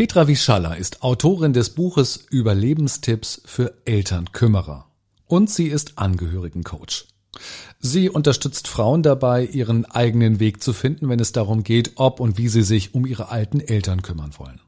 [0.00, 4.86] Petra Wischalla ist Autorin des Buches Überlebenstipps für Elternkümmerer
[5.26, 7.06] und sie ist Angehörigencoach.
[7.80, 12.38] Sie unterstützt Frauen dabei, ihren eigenen Weg zu finden, wenn es darum geht, ob und
[12.38, 14.62] wie sie sich um ihre alten Eltern kümmern wollen.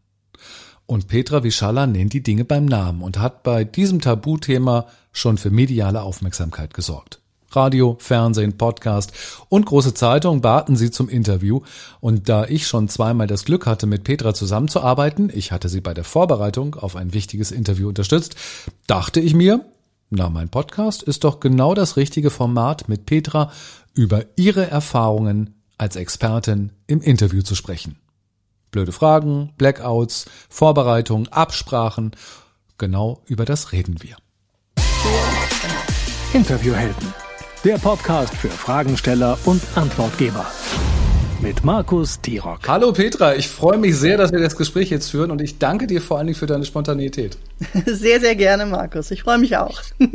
[0.85, 5.51] Und Petra Wischalla nennt die Dinge beim Namen und hat bei diesem Tabuthema schon für
[5.51, 7.22] mediale Aufmerksamkeit gesorgt.
[7.57, 9.13] Radio, Fernsehen, Podcast
[9.49, 11.61] und große Zeitung baten sie zum Interview.
[12.01, 15.95] Und da ich schon zweimal das Glück hatte, mit Petra zusammenzuarbeiten, ich hatte sie bei
[15.95, 18.37] der Vorbereitung auf ein wichtiges Interview unterstützt,
[18.87, 19.65] dachte ich mir,
[20.11, 23.51] na, mein Podcast ist doch genau das richtige Format, mit Petra
[23.95, 27.97] über ihre Erfahrungen als Expertin im Interview zu sprechen.
[28.71, 32.13] Blöde Fragen, Blackouts, Vorbereitung, Absprachen,
[32.79, 34.17] genau über das reden wir.
[36.33, 37.15] Interviewhelden
[37.65, 40.45] der Podcast für Fragensteller und Antwortgeber.
[41.41, 42.67] Mit Markus Tirock.
[42.67, 45.87] Hallo Petra, ich freue mich sehr, dass wir das Gespräch jetzt führen und ich danke
[45.87, 47.39] dir vor allen Dingen für deine Spontanität.
[47.87, 49.13] Sehr, sehr gerne, Markus.
[49.13, 49.81] Ich freue mich auch.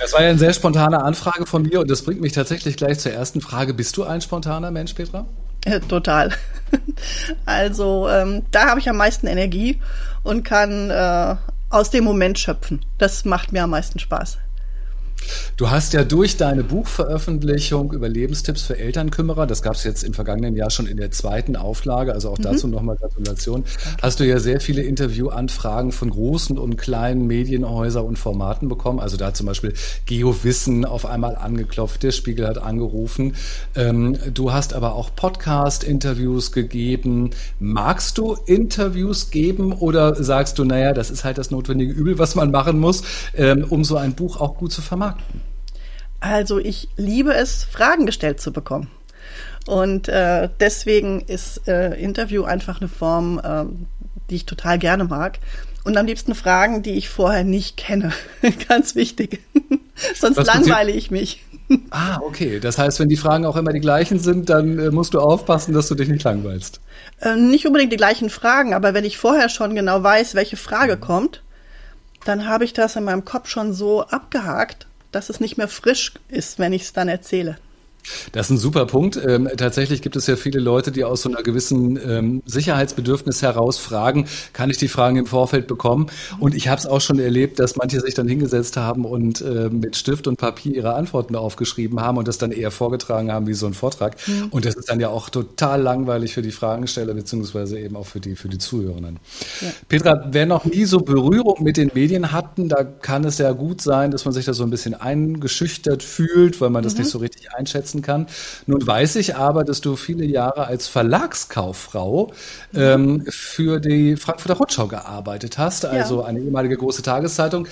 [0.00, 2.98] Das war ja eine sehr spontane Anfrage von mir und das bringt mich tatsächlich gleich
[2.98, 3.74] zur ersten Frage.
[3.74, 5.26] Bist du ein spontaner Mensch, Petra?
[5.64, 6.32] Äh, total.
[7.46, 9.80] Also ähm, da habe ich am meisten Energie
[10.24, 11.36] und kann äh,
[11.70, 12.84] aus dem Moment schöpfen.
[12.98, 14.38] Das macht mir am meisten Spaß.
[15.56, 20.14] Du hast ja durch deine Buchveröffentlichung über Lebenstipps für Elternkümmerer, das gab es jetzt im
[20.14, 22.74] vergangenen Jahr schon in der zweiten Auflage, also auch dazu mhm.
[22.74, 23.64] nochmal Gratulation,
[24.00, 29.00] hast du ja sehr viele Interviewanfragen von großen und kleinen Medienhäusern und Formaten bekommen.
[29.00, 29.74] Also da zum Beispiel
[30.06, 33.34] GeoWissen auf einmal angeklopft, der Spiegel hat angerufen.
[33.74, 37.30] Ähm, du hast aber auch Podcast-Interviews gegeben.
[37.58, 42.34] Magst du Interviews geben oder sagst du, naja, das ist halt das notwendige Übel, was
[42.34, 43.02] man machen muss,
[43.34, 45.07] ähm, um so ein Buch auch gut zu vermarkten?
[46.20, 48.90] Also ich liebe es, Fragen gestellt zu bekommen.
[49.66, 53.64] Und äh, deswegen ist äh, Interview einfach eine Form, äh,
[54.30, 55.38] die ich total gerne mag.
[55.84, 58.12] Und am liebsten Fragen, die ich vorher nicht kenne.
[58.68, 59.40] Ganz wichtig.
[60.14, 61.44] Sonst langweile ich mich.
[61.90, 62.60] ah, okay.
[62.60, 65.74] Das heißt, wenn die Fragen auch immer die gleichen sind, dann äh, musst du aufpassen,
[65.74, 66.80] dass du dich nicht langweilst.
[67.20, 70.96] Äh, nicht unbedingt die gleichen Fragen, aber wenn ich vorher schon genau weiß, welche Frage
[70.96, 71.00] mhm.
[71.00, 71.42] kommt,
[72.24, 76.12] dann habe ich das in meinem Kopf schon so abgehakt dass es nicht mehr frisch
[76.28, 77.58] ist, wenn ich es dann erzähle.
[78.32, 79.20] Das ist ein super Punkt.
[79.24, 83.78] Ähm, tatsächlich gibt es ja viele Leute, die aus so einer gewissen ähm, Sicherheitsbedürfnis heraus
[83.78, 86.06] fragen, kann ich die Fragen im Vorfeld bekommen?
[86.38, 89.68] Und ich habe es auch schon erlebt, dass manche sich dann hingesetzt haben und äh,
[89.68, 93.54] mit Stift und Papier ihre Antworten aufgeschrieben haben und das dann eher vorgetragen haben wie
[93.54, 94.16] so ein Vortrag.
[94.26, 94.48] Mhm.
[94.50, 98.20] Und das ist dann ja auch total langweilig für die Fragensteller beziehungsweise eben auch für
[98.20, 99.18] die für die Zuhörenden.
[99.60, 99.68] Ja.
[99.88, 103.80] Petra, wer noch nie so Berührung mit den Medien hatten, da kann es ja gut
[103.80, 107.00] sein, dass man sich da so ein bisschen eingeschüchtert fühlt, weil man das mhm.
[107.00, 107.52] nicht so richtig
[107.88, 108.26] einschätzen kann.
[108.66, 112.32] Nun weiß ich aber, dass du viele Jahre als Verlagskauffrau
[112.74, 116.26] ähm, für die Frankfurter Rundschau gearbeitet hast, also ja.
[116.26, 117.66] eine ehemalige große Tageszeitung.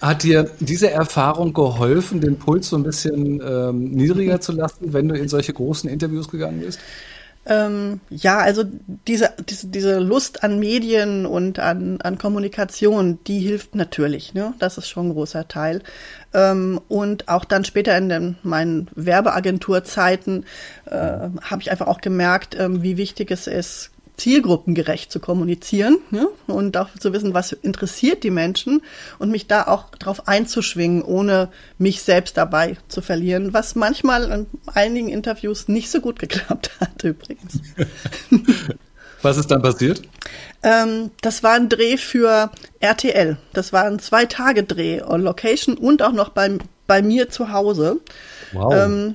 [0.00, 5.08] Hat dir diese Erfahrung geholfen, den Puls so ein bisschen ähm, niedriger zu lassen, wenn
[5.08, 6.80] du in solche großen Interviews gegangen bist?
[7.44, 8.62] Ähm, ja, also
[9.08, 14.32] diese, diese, diese Lust an Medien und an, an Kommunikation, die hilft natürlich.
[14.32, 14.54] Ne?
[14.58, 15.82] Das ist schon ein großer Teil.
[16.34, 20.44] Ähm, und auch dann später in den, meinen Werbeagenturzeiten
[20.86, 26.26] äh, habe ich einfach auch gemerkt, ähm, wie wichtig es ist, zielgruppengerecht zu kommunizieren ja,
[26.46, 28.82] und auch zu wissen, was interessiert die Menschen
[29.18, 34.46] und mich da auch drauf einzuschwingen, ohne mich selbst dabei zu verlieren, was manchmal in
[34.66, 37.60] einigen Interviews nicht so gut geklappt hat übrigens.
[39.22, 40.02] Was ist dann passiert?
[40.64, 42.50] Ähm, das war ein Dreh für
[42.80, 43.38] RTL.
[43.52, 46.58] Das war ein Zwei-Tage-Dreh on Location und auch noch bei,
[46.88, 48.00] bei mir zu Hause.
[48.50, 48.74] Wow.
[48.74, 49.14] Ähm,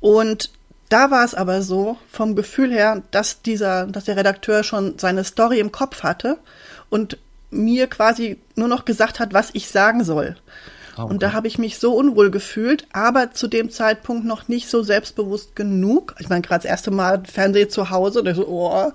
[0.00, 0.50] und
[0.88, 5.24] da war es aber so, vom Gefühl her, dass dieser, dass der Redakteur schon seine
[5.24, 6.38] Story im Kopf hatte
[6.90, 7.18] und
[7.50, 10.36] mir quasi nur noch gesagt hat, was ich sagen soll.
[10.96, 11.10] Okay.
[11.10, 14.82] Und da habe ich mich so unwohl gefühlt, aber zu dem Zeitpunkt noch nicht so
[14.82, 16.14] selbstbewusst genug.
[16.18, 18.92] Ich meine, gerade das erste Mal Fernsehen zu Hause, und ich so, oh,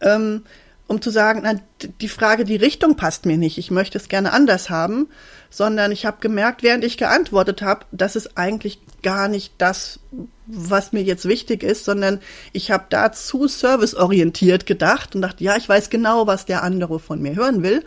[0.00, 0.44] ähm,
[0.86, 1.54] um zu sagen, na,
[2.00, 5.08] die Frage, die Richtung passt mir nicht, ich möchte es gerne anders haben,
[5.50, 10.00] sondern ich habe gemerkt, während ich geantwortet habe, das ist eigentlich gar nicht das,
[10.46, 12.20] was mir jetzt wichtig ist, sondern
[12.52, 16.98] ich habe da zu serviceorientiert gedacht und dachte, ja, ich weiß genau, was der andere
[16.98, 17.84] von mir hören will.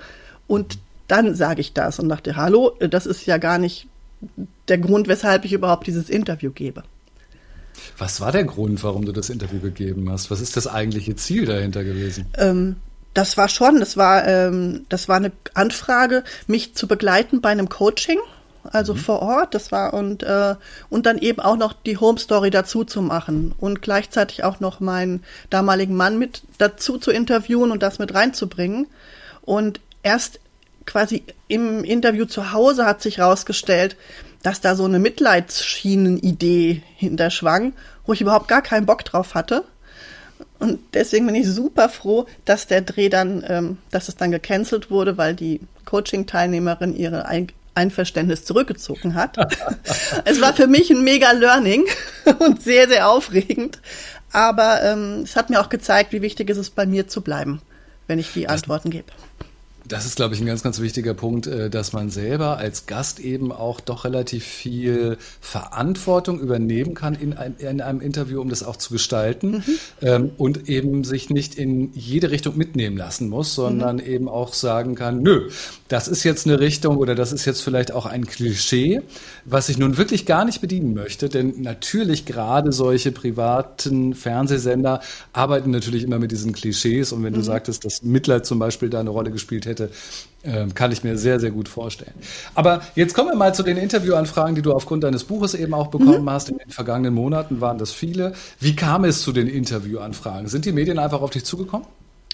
[0.48, 3.88] Und dann sage ich das und dachte, hallo, das ist ja gar nicht
[4.68, 6.84] der Grund, weshalb ich überhaupt dieses Interview gebe.
[7.98, 10.32] Was war der Grund, warum du das Interview gegeben hast?
[10.32, 12.26] Was ist das eigentliche Ziel dahinter gewesen?
[12.38, 12.78] Ähm,
[13.14, 17.70] das war schon, das war, ähm, das war eine Anfrage, mich zu begleiten bei einem
[17.70, 18.20] Coaching
[18.72, 18.98] also mhm.
[18.98, 19.54] vor Ort.
[19.54, 20.56] Das war und äh,
[20.90, 24.80] und dann eben auch noch die Home Story dazu zu machen und gleichzeitig auch noch
[24.80, 28.88] meinen damaligen Mann mit dazu zu interviewen und das mit reinzubringen.
[29.42, 30.40] Und erst
[30.86, 33.96] quasi im Interview zu Hause hat sich rausgestellt,
[34.44, 37.74] dass da so eine Mitleidsschienen-Idee hinterschwang,
[38.06, 39.64] wo ich überhaupt gar keinen Bock drauf hatte.
[40.60, 44.92] Und deswegen bin ich super froh, dass der Dreh dann, ähm, dass es dann gecancelt
[44.92, 47.26] wurde, weil die Coaching-Teilnehmerin ihre
[47.76, 49.38] Einverständnis zurückgezogen hat.
[50.26, 51.86] es war für mich ein mega Learning
[52.40, 53.80] und sehr, sehr aufregend.
[54.32, 57.62] Aber ähm, es hat mir auch gezeigt, wie wichtig es ist, bei mir zu bleiben,
[58.08, 59.12] wenn ich die Antworten gebe.
[59.88, 63.20] Das ist, glaube ich, ein ganz, ganz wichtiger Punkt, äh, dass man selber als Gast
[63.20, 68.64] eben auch doch relativ viel Verantwortung übernehmen kann in, ein, in einem Interview, um das
[68.64, 69.80] auch zu gestalten mhm.
[70.02, 74.06] ähm, und eben sich nicht in jede Richtung mitnehmen lassen muss, sondern mhm.
[74.06, 75.50] eben auch sagen kann, nö,
[75.88, 79.02] das ist jetzt eine Richtung oder das ist jetzt vielleicht auch ein Klischee,
[79.46, 85.02] was ich nun wirklich gar nicht bedienen möchte, denn natürlich gerade solche privaten Fernsehsender
[85.32, 87.38] arbeiten natürlich immer mit diesen Klischees und wenn mhm.
[87.38, 89.92] du sagtest, dass Mitleid zum Beispiel da eine Rolle gespielt hätte,
[90.44, 92.14] ähm, kann ich mir sehr, sehr gut vorstellen.
[92.56, 95.88] Aber jetzt kommen wir mal zu den Interviewanfragen, die du aufgrund deines Buches eben auch
[95.88, 96.30] bekommen mhm.
[96.30, 96.50] hast.
[96.50, 98.34] In den vergangenen Monaten waren das viele.
[98.60, 100.48] Wie kam es zu den Interviewanfragen?
[100.48, 101.88] Sind die Medien einfach auf dich zugekommen?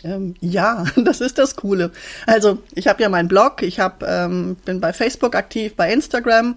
[0.04, 1.92] Ähm, ja, das ist das Coole.
[2.26, 6.56] Also ich habe ja meinen Blog, ich hab, ähm, bin bei Facebook aktiv, bei Instagram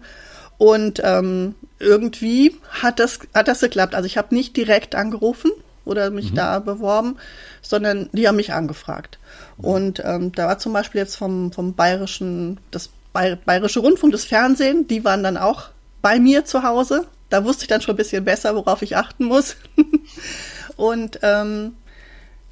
[0.59, 3.95] und ähm, irgendwie hat das, hat das geklappt.
[3.95, 5.51] Also ich habe nicht direkt angerufen
[5.85, 6.37] oder mich mhm.
[6.37, 7.17] da beworben,
[7.61, 9.19] sondern die haben mich angefragt.
[9.57, 14.89] Und ähm, da war zum Beispiel jetzt vom, vom bayerischen, das Bayerische Rundfunk, das Fernsehen,
[14.89, 15.69] die waren dann auch
[16.03, 17.07] bei mir zu Hause.
[17.31, 19.57] Da wusste ich dann schon ein bisschen besser, worauf ich achten muss.
[20.77, 21.77] und ähm,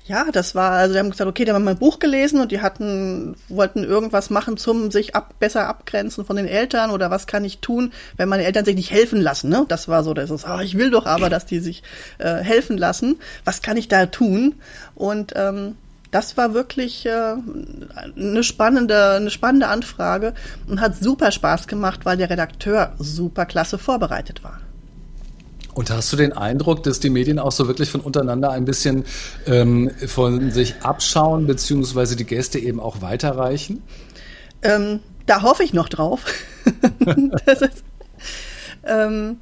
[0.04, 2.60] ja, das war, also die haben gesagt, okay, die haben mein Buch gelesen und die
[2.60, 7.44] hatten, wollten irgendwas machen zum sich ab, besser abgrenzen von den Eltern oder was kann
[7.44, 9.64] ich tun, wenn meine Eltern sich nicht helfen lassen, ne?
[9.68, 11.84] Das war so, das ist, oh, ich will doch aber, dass die sich
[12.18, 13.20] äh, helfen lassen.
[13.44, 14.56] Was kann ich da tun?
[14.96, 15.76] Und ähm,
[16.10, 17.34] das war wirklich äh,
[18.16, 20.34] eine spannende, eine spannende Anfrage
[20.66, 24.60] und hat super Spaß gemacht, weil der Redakteur super klasse vorbereitet war.
[25.74, 29.04] Und hast du den Eindruck, dass die Medien auch so wirklich von untereinander ein bisschen
[29.46, 33.82] ähm, von sich abschauen, beziehungsweise die Gäste eben auch weiterreichen?
[34.62, 36.24] Ähm, da hoffe ich noch drauf.
[37.46, 37.84] das ist,
[38.84, 39.38] ähm,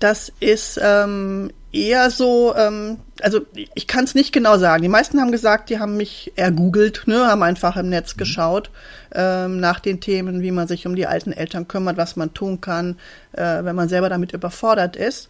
[0.00, 3.40] das ist ähm, eher so, ähm, also
[3.74, 4.82] ich kann es nicht genau sagen.
[4.82, 8.18] Die meisten haben gesagt, die haben mich ergoogelt, ne, haben einfach im Netz mhm.
[8.18, 8.70] geschaut
[9.14, 12.60] ähm, nach den Themen, wie man sich um die alten Eltern kümmert, was man tun
[12.60, 12.96] kann,
[13.32, 15.28] äh, wenn man selber damit überfordert ist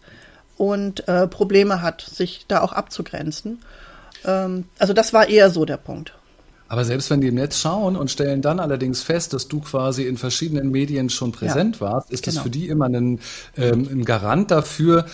[0.59, 3.59] und äh, Probleme hat, sich da auch abzugrenzen.
[4.25, 6.13] Ähm, also das war eher so der Punkt.
[6.67, 10.03] Aber selbst wenn die im Netz schauen und stellen dann allerdings fest, dass du quasi
[10.03, 12.35] in verschiedenen Medien schon präsent ja, warst, ist genau.
[12.35, 13.19] das für die immer ein,
[13.57, 15.05] ähm, ein Garant dafür,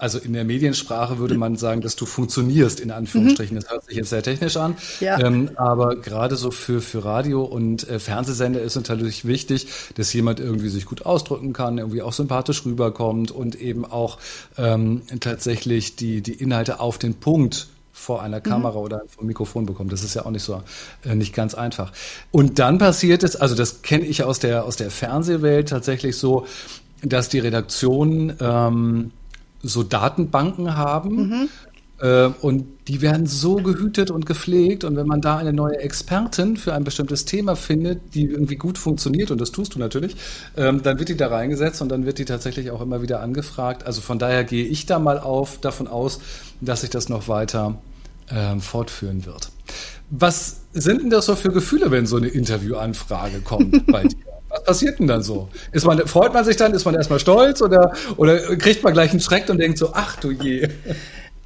[0.00, 3.54] also in der Mediensprache würde man sagen, dass du funktionierst, in Anführungsstrichen.
[3.54, 3.60] Mhm.
[3.60, 4.76] Das hört sich jetzt sehr technisch an.
[5.00, 5.20] Ja.
[5.20, 10.40] Ähm, aber gerade so für, für Radio und äh, Fernsehsender ist natürlich wichtig, dass jemand
[10.40, 14.18] irgendwie sich gut ausdrücken kann, irgendwie auch sympathisch rüberkommt und eben auch
[14.56, 18.44] ähm, tatsächlich die, die Inhalte auf den Punkt vor einer mhm.
[18.44, 18.84] Kamera mhm.
[18.84, 19.92] oder vom Mikrofon bekommt.
[19.92, 20.62] Das ist ja auch nicht so
[21.04, 21.92] äh, nicht ganz einfach.
[22.30, 26.46] Und dann passiert es, also das kenne ich aus der aus der Fernsehwelt tatsächlich so,
[27.02, 29.10] dass die Redaktion ähm,
[29.62, 31.16] so Datenbanken haben.
[31.16, 31.48] Mhm.
[32.00, 34.84] Äh, und die werden so gehütet und gepflegt.
[34.84, 38.78] Und wenn man da eine neue Expertin für ein bestimmtes Thema findet, die irgendwie gut
[38.78, 40.16] funktioniert, und das tust du natürlich,
[40.56, 43.86] ähm, dann wird die da reingesetzt und dann wird die tatsächlich auch immer wieder angefragt.
[43.86, 46.20] Also von daher gehe ich da mal auf, davon aus,
[46.60, 47.78] dass sich das noch weiter
[48.28, 49.50] äh, fortführen wird.
[50.10, 54.29] Was sind denn das so für Gefühle, wenn so eine Interviewanfrage kommt bei dir?
[54.50, 55.48] Was passiert denn dann so?
[55.72, 56.74] Ist man, freut man sich dann?
[56.74, 60.16] Ist man erstmal stolz oder, oder kriegt man gleich einen Schreck und denkt so, ach
[60.16, 60.68] du je?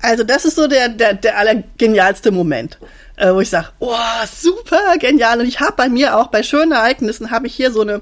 [0.00, 2.78] Also das ist so der, der, der allergenialste Moment,
[3.16, 3.94] äh, wo ich sage, oh,
[4.30, 5.40] super genial.
[5.40, 7.94] Und ich habe bei mir auch, bei schönen Ereignissen, habe ich hier so eine,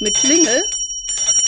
[0.00, 0.62] eine Klingel.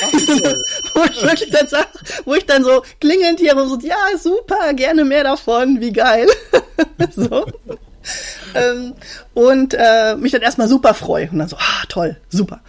[0.94, 1.86] wo ich wirklich dann sag,
[2.24, 6.26] wo ich dann so klingelnd hier so, ja, super, gerne mehr davon, wie geil.
[7.14, 7.46] so
[8.54, 8.94] ähm,
[9.34, 11.30] und äh, mich dann erstmal super freue.
[11.30, 12.60] Und dann so, ah, toll, super.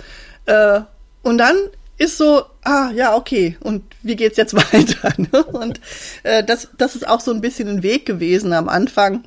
[0.46, 0.82] Äh,
[1.22, 1.56] und dann
[1.98, 5.13] ist so, ah, ja, okay, und wie geht's jetzt weiter?
[5.18, 5.44] Ne?
[5.44, 5.80] Und
[6.24, 9.24] äh, das, das ist auch so ein bisschen ein Weg gewesen am Anfang.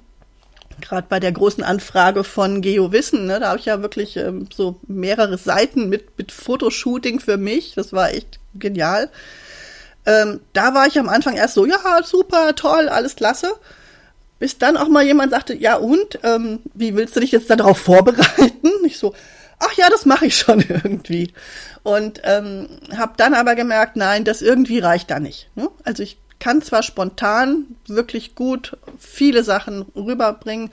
[0.81, 4.79] Gerade bei der großen Anfrage von GeoWissen, ne, da habe ich ja wirklich ähm, so
[4.87, 7.73] mehrere Seiten mit, mit Fotoshooting für mich.
[7.75, 9.09] Das war echt genial.
[10.05, 13.49] Ähm, da war ich am Anfang erst so, ja, super, toll, alles klasse.
[14.39, 17.79] Bis dann auch mal jemand sagte, ja und, ähm, wie willst du dich jetzt darauf
[17.79, 18.53] vorbereiten?
[18.85, 19.15] Ich so,
[19.59, 21.33] ach ja, das mache ich schon irgendwie.
[21.83, 25.49] Und ähm, habe dann aber gemerkt, nein, das irgendwie reicht da nicht.
[25.57, 25.69] Ne?
[25.85, 30.71] Also ich kann zwar spontan wirklich gut viele Sachen rüberbringen,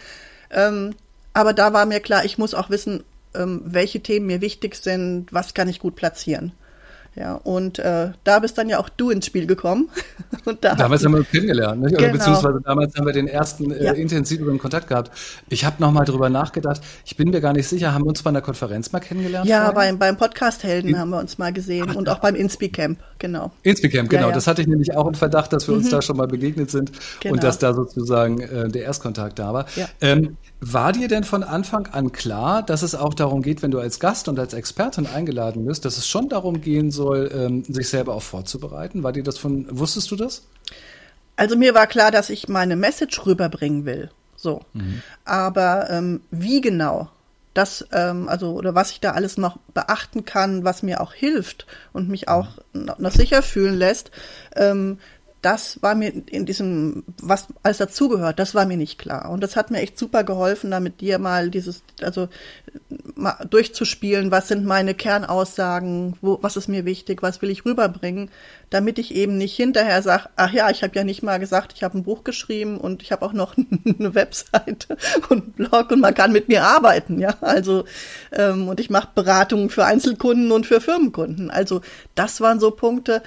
[0.51, 0.95] ähm,
[1.33, 3.03] aber da war mir klar, ich muss auch wissen,
[3.33, 6.51] ähm, welche Themen mir wichtig sind, was kann ich gut platzieren.
[7.15, 9.89] Ja, und äh, da bist dann ja auch du ins Spiel gekommen.
[10.45, 11.89] und da damals haben wir uns kennengelernt, ne?
[11.89, 12.11] Genau.
[12.11, 13.91] beziehungsweise damals haben wir den ersten äh, ja.
[13.91, 15.11] intensiveren Kontakt gehabt.
[15.49, 16.81] Ich habe nochmal drüber nachgedacht.
[17.05, 19.47] Ich bin mir gar nicht sicher, haben wir uns bei einer Konferenz mal kennengelernt?
[19.47, 22.99] Ja, beim, beim Podcast Helden haben wir uns mal gesehen Ach, und auch beim Inspicamp,
[23.19, 23.51] genau.
[23.61, 24.23] Inspicamp, genau.
[24.23, 24.33] Ja, ja.
[24.33, 25.91] Das hatte ich nämlich auch in Verdacht, dass wir uns mhm.
[25.91, 27.35] da schon mal begegnet sind genau.
[27.35, 29.65] und dass da sozusagen äh, der Erstkontakt da war.
[30.01, 33.79] Ähm, war dir denn von Anfang an klar, dass es auch darum geht, wenn du
[33.79, 37.89] als Gast und als Expertin eingeladen bist, dass es schon darum gehen soll, ähm, sich
[37.89, 39.03] selber auch vorzubereiten?
[39.03, 40.43] War dir das von, wusstest du das?
[41.35, 44.11] Also mir war klar, dass ich meine Message rüberbringen will.
[44.35, 44.61] So.
[44.73, 45.01] Mhm.
[45.25, 47.09] Aber ähm, wie genau?
[47.53, 51.67] Das, ähm, also, oder was ich da alles noch beachten kann, was mir auch hilft
[51.91, 54.09] und mich auch noch sicher fühlen lässt,
[54.55, 54.97] ähm,
[55.43, 59.29] das war mir in diesem, was alles dazugehört, das war mir nicht klar.
[59.29, 62.29] Und das hat mir echt super geholfen, da mit dir mal dieses, also
[63.15, 68.31] mal durchzuspielen, was sind meine Kernaussagen, wo, was ist mir wichtig, was will ich rüberbringen,
[68.69, 71.83] damit ich eben nicht hinterher sage, ach ja, ich habe ja nicht mal gesagt, ich
[71.83, 73.57] habe ein Buch geschrieben und ich habe auch noch
[73.99, 74.97] eine Webseite
[75.27, 77.35] und einen Blog und man kann mit mir arbeiten, ja.
[77.41, 77.83] Also
[78.31, 81.51] ähm, und ich mache Beratungen für Einzelkunden und für Firmenkunden.
[81.51, 81.81] Also
[82.15, 83.21] das waren so Punkte,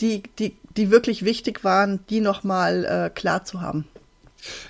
[0.00, 3.84] die, die die wirklich wichtig waren, die nochmal äh, klar zu haben.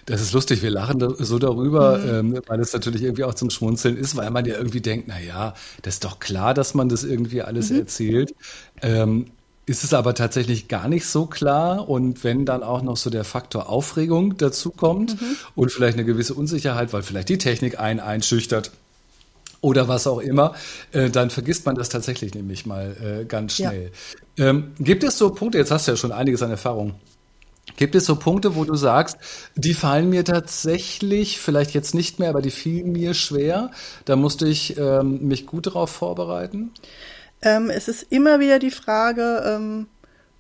[0.07, 2.35] Das ist lustig, wir lachen so darüber, mhm.
[2.35, 5.21] ähm, weil es natürlich irgendwie auch zum Schmunzeln ist, weil man ja irgendwie denkt, na
[5.21, 7.81] ja, das ist doch klar, dass man das irgendwie alles mhm.
[7.81, 8.35] erzählt.
[8.81, 9.27] Ähm,
[9.67, 13.25] ist es aber tatsächlich gar nicht so klar und wenn dann auch noch so der
[13.25, 15.37] Faktor Aufregung dazu kommt mhm.
[15.55, 18.71] und vielleicht eine gewisse Unsicherheit, weil vielleicht die Technik einen einschüchtert,
[19.61, 20.55] oder was auch immer,
[20.93, 23.91] äh, dann vergisst man das tatsächlich nämlich mal äh, ganz schnell.
[24.37, 24.51] Ja.
[24.51, 26.95] Ähm, gibt es so Punkte, jetzt hast du ja schon einiges an Erfahrung,
[27.77, 29.19] gibt es so Punkte, wo du sagst,
[29.57, 33.71] die fallen mir tatsächlich, vielleicht jetzt nicht mehr, aber die fielen mir schwer,
[34.05, 36.73] da musste ich ähm, mich gut darauf vorbereiten?
[37.43, 39.87] Ähm, es ist immer wieder die Frage, ähm,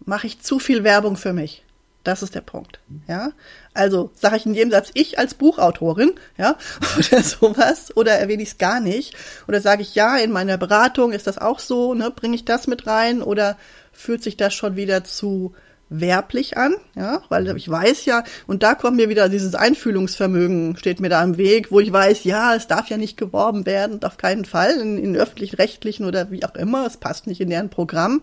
[0.05, 1.65] mache ich zu viel Werbung für mich?
[2.05, 2.81] Das ist der Punkt.
[3.07, 3.33] Ja,
[3.75, 6.57] also sage ich in jedem Satz ich als Buchautorin, ja,
[6.99, 9.15] oder sowas, oder erwähne ich es gar nicht,
[9.47, 12.67] oder sage ich ja in meiner Beratung ist das auch so, ne, bringe ich das
[12.67, 13.57] mit rein, oder
[13.93, 15.55] fühlt sich das schon wieder zu
[15.91, 21.01] werblich an, ja, weil ich weiß ja, und da kommt mir wieder dieses Einfühlungsvermögen, steht
[21.01, 24.19] mir da im Weg, wo ich weiß, ja, es darf ja nicht geworben werden, auf
[24.19, 28.23] keinen Fall, in, in öffentlich-rechtlichen oder wie auch immer, es passt nicht in deren Programm.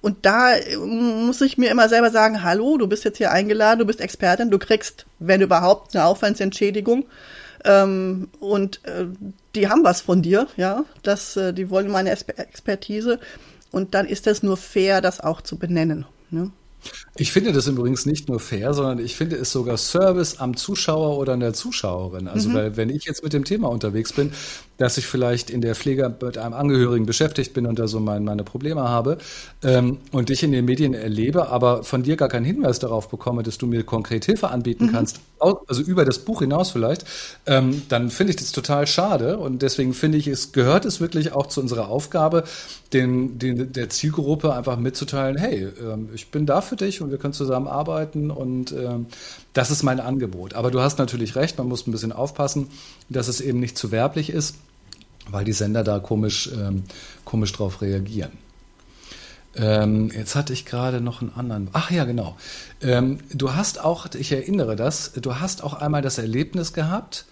[0.00, 3.80] Und da äh, muss ich mir immer selber sagen, hallo, du bist jetzt hier eingeladen,
[3.80, 7.06] du bist Expertin, du kriegst, wenn überhaupt, eine Aufwandsentschädigung.
[7.64, 9.06] Ähm, und äh,
[9.54, 10.84] die haben was von dir, ja.
[11.02, 13.18] Das, äh, die wollen meine Expertise.
[13.72, 16.06] Und dann ist es nur fair, das auch zu benennen.
[16.30, 16.50] Ne?
[17.16, 21.18] Ich finde das übrigens nicht nur fair, sondern ich finde es sogar Service am Zuschauer
[21.18, 22.28] oder an der Zuschauerin.
[22.28, 22.54] Also, mhm.
[22.54, 24.32] weil wenn ich jetzt mit dem Thema unterwegs bin,
[24.78, 28.24] dass ich vielleicht in der Pflege mit einem Angehörigen beschäftigt bin und da so mein,
[28.24, 29.18] meine Probleme habe
[29.62, 33.42] ähm, und dich in den Medien erlebe, aber von dir gar keinen Hinweis darauf bekomme,
[33.42, 34.92] dass du mir konkret Hilfe anbieten mhm.
[34.92, 37.04] kannst, also über das Buch hinaus vielleicht,
[37.46, 41.32] ähm, dann finde ich das total schade und deswegen finde ich, es gehört es wirklich
[41.32, 42.44] auch zu unserer Aufgabe,
[42.92, 47.18] den, den der Zielgruppe einfach mitzuteilen, hey, ähm, ich bin da für dich und wir
[47.18, 49.06] können zusammen arbeiten und ähm,
[49.52, 50.54] das ist mein Angebot.
[50.54, 52.68] Aber du hast natürlich recht, man muss ein bisschen aufpassen,
[53.08, 54.56] dass es eben nicht zu werblich ist,
[55.30, 56.84] weil die Sender da komisch, ähm,
[57.24, 58.32] komisch drauf reagieren.
[59.56, 61.68] Ähm, jetzt hatte ich gerade noch einen anderen.
[61.72, 62.36] Ach ja, genau.
[62.82, 67.24] Ähm, du hast auch, ich erinnere das, du hast auch einmal das Erlebnis gehabt,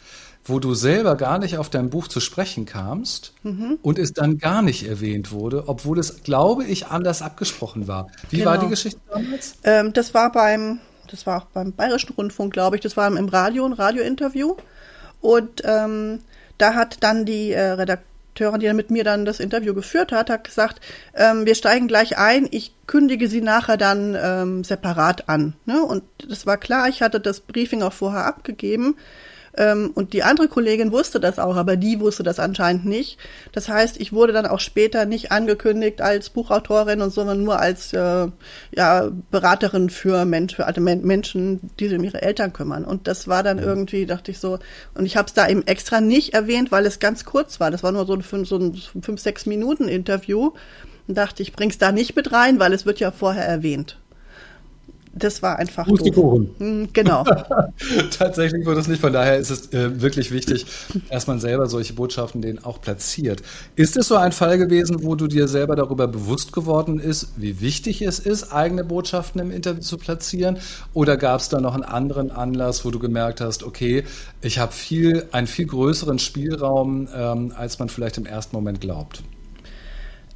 [0.47, 3.79] wo du selber gar nicht auf dein Buch zu sprechen kamst mhm.
[3.83, 8.09] und es dann gar nicht erwähnt wurde, obwohl es, glaube ich, anders abgesprochen war.
[8.31, 8.51] Wie genau.
[8.51, 9.57] war die Geschichte damals?
[9.65, 10.81] Ähm, das war beim
[11.15, 14.57] das war auch beim Bayerischen Rundfunk, glaube ich, das war im Radio, ein Radiointerview.
[15.21, 16.21] Und ähm,
[16.59, 20.45] da hat dann die äh, Redakteurin, die mit mir dann das Interview geführt hat, hat
[20.45, 20.81] gesagt,
[21.15, 25.55] ähm, wir steigen gleich ein, ich kündige sie nachher dann ähm, separat an.
[25.67, 25.83] Ne?
[25.83, 28.97] Und das war klar, ich hatte das Briefing auch vorher abgegeben.
[29.57, 33.19] Ähm, und die andere Kollegin wusste das auch, aber die wusste das anscheinend nicht.
[33.53, 37.93] Das heißt, ich wurde dann auch später nicht angekündigt als Buchautorin und sondern nur als
[37.93, 38.29] äh,
[38.75, 42.85] ja, Beraterin für, Mensch, für alte Menschen, die sich um ihre Eltern kümmern.
[42.85, 44.59] Und das war dann irgendwie, dachte ich so,
[44.95, 47.71] und ich habe es da eben extra nicht erwähnt, weil es ganz kurz war.
[47.71, 50.53] Das war nur so ein fünf, so ein fünf sechs Minuten Interview.
[51.07, 53.99] Und dachte, ich bring's da nicht mit rein, weil es wird ja vorher erwähnt
[55.17, 56.51] das war einfach Pustekuchen.
[56.59, 57.25] Hm, genau.
[58.19, 59.01] Tatsächlich wurde es nicht.
[59.01, 60.67] Von daher ist es äh, wirklich wichtig,
[61.11, 63.43] dass man selber solche Botschaften denen auch platziert.
[63.77, 67.61] Ist es so ein Fall gewesen, wo du dir selber darüber bewusst geworden ist, wie
[67.61, 70.59] wichtig es ist, eigene Botschaften im Interview zu platzieren?
[70.93, 74.05] Oder gab es da noch einen anderen Anlass, wo du gemerkt hast, okay,
[74.43, 79.23] ich habe viel, einen viel größeren Spielraum, ähm, als man vielleicht im ersten Moment glaubt?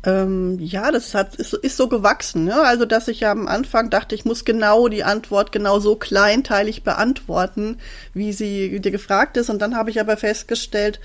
[0.08, 2.44] Ähm, ja, das hat, ist, ist so gewachsen.
[2.44, 2.58] Ne?
[2.62, 6.82] Also, dass ich ja am Anfang dachte, ich muss genau die Antwort genau so kleinteilig
[6.82, 7.78] beantworten,
[8.14, 9.50] wie sie dir gefragt ist.
[9.50, 10.98] Und dann habe ich aber festgestellt,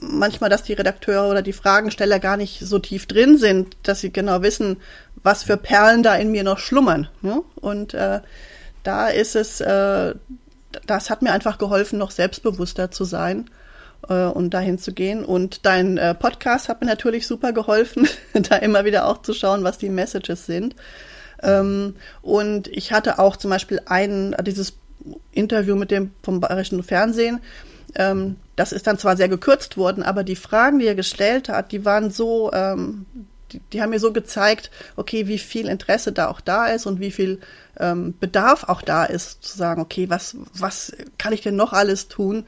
[0.00, 4.10] manchmal, dass die Redakteure oder die Fragensteller gar nicht so tief drin sind, dass sie
[4.10, 4.78] genau wissen,
[5.22, 7.08] was für Perlen da in mir noch schlummern.
[7.20, 7.42] Ne?
[7.56, 8.20] Und äh,
[8.84, 10.14] da ist es, äh,
[10.86, 13.50] das hat mir einfach geholfen, noch selbstbewusster zu sein
[14.08, 15.24] äh, und dahin zu gehen.
[15.24, 19.64] Und dein äh, Podcast hat mir natürlich super geholfen, da immer wieder auch zu schauen,
[19.64, 20.74] was die Messages sind.
[21.42, 24.74] Ähm, und ich hatte auch zum Beispiel ein, dieses
[25.32, 27.40] Interview mit dem vom Bayerischen Fernsehen.
[27.94, 31.72] Ähm, das ist dann zwar sehr gekürzt worden, aber die Fragen, die er gestellt hat,
[31.72, 33.06] die waren so, ähm,
[33.52, 37.00] die, die, haben mir so gezeigt, okay, wie viel Interesse da auch da ist und
[37.00, 37.38] wie viel
[37.78, 42.08] ähm, Bedarf auch da ist, zu sagen, okay, was, was kann ich denn noch alles
[42.08, 42.44] tun?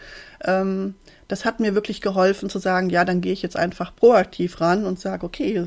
[1.29, 4.87] Das hat mir wirklich geholfen zu sagen, ja, dann gehe ich jetzt einfach proaktiv ran
[4.87, 5.63] und sage, okay,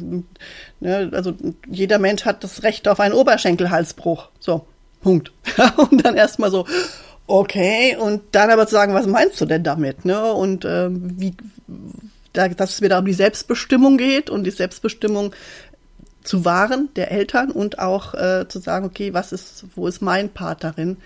[0.80, 1.34] ne, also
[1.70, 4.30] jeder Mensch hat das Recht auf einen Oberschenkelhalsbruch.
[4.40, 4.66] So,
[5.02, 5.32] Punkt.
[5.92, 6.66] und dann erstmal so,
[7.28, 10.04] okay, und dann aber zu sagen, was meinst du denn damit?
[10.04, 10.34] Ne?
[10.34, 11.34] Und ähm, wie,
[12.34, 15.34] da, dass es wieder um die Selbstbestimmung geht und die Selbstbestimmung
[16.24, 20.30] zu wahren der Eltern und auch äh, zu sagen, okay, was ist, wo ist mein
[20.30, 20.98] Part darin?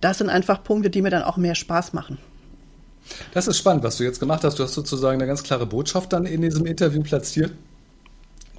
[0.00, 2.18] Das sind einfach Punkte, die mir dann auch mehr Spaß machen.
[3.32, 4.58] Das ist spannend, was du jetzt gemacht hast.
[4.58, 7.52] Du hast sozusagen eine ganz klare Botschaft dann in diesem Interview platziert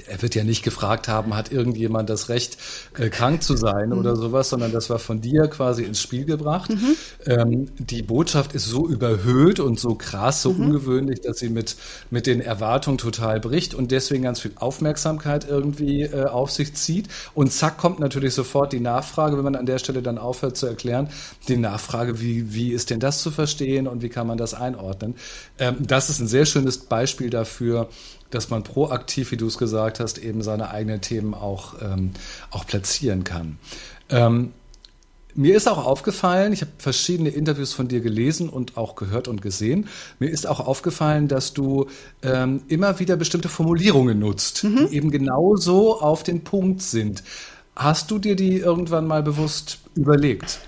[0.08, 2.58] er wird ja nicht gefragt haben, hat irgendjemand das Recht,
[2.98, 3.98] äh, krank zu sein mhm.
[3.98, 6.70] oder sowas, sondern das war von dir quasi ins Spiel gebracht.
[6.70, 6.96] Mhm.
[7.26, 10.66] Ähm, die Botschaft ist so überhöht und so krass, so mhm.
[10.66, 11.76] ungewöhnlich, dass sie mit,
[12.10, 17.08] mit den Erwartungen total bricht und deswegen ganz viel Aufmerksamkeit irgendwie äh, auf sich zieht.
[17.34, 20.68] Und zack, kommt natürlich sofort die Nachfrage, wenn man an der Stelle dann aufhört zu
[20.68, 21.10] erklären,
[21.48, 25.16] die Nachfrage, wie, wie ist denn das zu verstehen und wie kann man das einordnen?
[25.60, 27.90] Ähm, das ist ein sehr schönes Beispiel dafür,
[28.34, 32.12] dass man proaktiv, wie du es gesagt hast, eben seine eigenen Themen auch, ähm,
[32.50, 33.58] auch platzieren kann.
[34.10, 34.54] Ähm,
[35.34, 39.42] mir ist auch aufgefallen, ich habe verschiedene Interviews von dir gelesen und auch gehört und
[39.42, 39.88] gesehen.
[40.20, 41.88] Mir ist auch aufgefallen, dass du
[42.22, 44.88] ähm, immer wieder bestimmte Formulierungen nutzt, mhm.
[44.90, 47.24] die eben genauso auf den Punkt sind.
[47.76, 50.60] Hast du dir die irgendwann mal bewusst überlegt?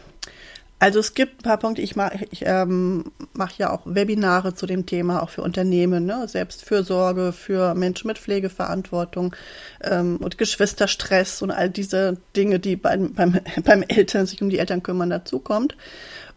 [0.83, 1.81] Also es gibt ein paar Punkte.
[1.81, 6.27] Ich mache ähm, mach ja auch Webinare zu dem Thema, auch für Unternehmen, ne?
[6.27, 9.33] Selbstfürsorge, für Menschen mit Pflegeverantwortung
[9.81, 14.59] ähm, und Geschwisterstress und all diese Dinge, die beim, beim, beim Eltern, sich um die
[14.59, 15.77] Eltern kümmern, dazukommt.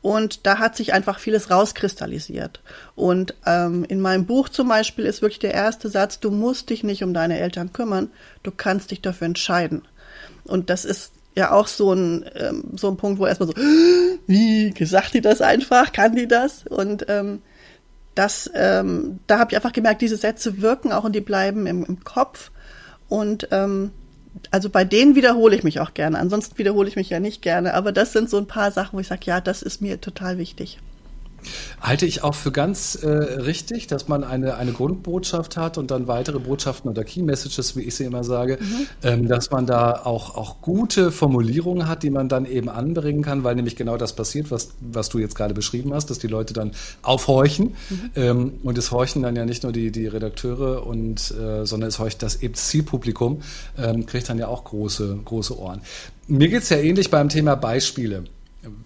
[0.00, 2.60] Und da hat sich einfach vieles rauskristallisiert.
[2.94, 6.84] Und ähm, in meinem Buch zum Beispiel ist wirklich der erste Satz, du musst dich
[6.84, 8.10] nicht um deine Eltern kümmern,
[8.44, 9.82] du kannst dich dafür entscheiden.
[10.44, 13.54] Und das ist ja auch so ein, ähm, so ein Punkt, wo erstmal so,
[14.26, 16.64] wie, sagt die das einfach, kann die das?
[16.66, 17.42] Und ähm,
[18.14, 21.84] das, ähm, da habe ich einfach gemerkt, diese Sätze wirken auch und die bleiben im,
[21.84, 22.50] im Kopf.
[23.08, 23.90] Und ähm,
[24.50, 26.18] also bei denen wiederhole ich mich auch gerne.
[26.18, 27.74] Ansonsten wiederhole ich mich ja nicht gerne.
[27.74, 30.38] Aber das sind so ein paar Sachen, wo ich sage, ja, das ist mir total
[30.38, 30.78] wichtig.
[31.80, 36.06] Halte ich auch für ganz äh, richtig, dass man eine, eine Grundbotschaft hat und dann
[36.06, 38.86] weitere Botschaften oder Key Messages, wie ich sie immer sage, mhm.
[39.02, 43.44] ähm, dass man da auch, auch gute Formulierungen hat, die man dann eben anbringen kann,
[43.44, 46.54] weil nämlich genau das passiert, was, was du jetzt gerade beschrieben hast, dass die Leute
[46.54, 47.74] dann aufhorchen.
[47.90, 48.10] Mhm.
[48.16, 51.98] Ähm, und es horchen dann ja nicht nur die, die Redakteure, und, äh, sondern es
[51.98, 53.42] horcht das Zielpublikum,
[53.78, 55.80] ähm, kriegt dann ja auch große, große Ohren.
[56.28, 58.24] Mir geht es ja ähnlich beim Thema Beispiele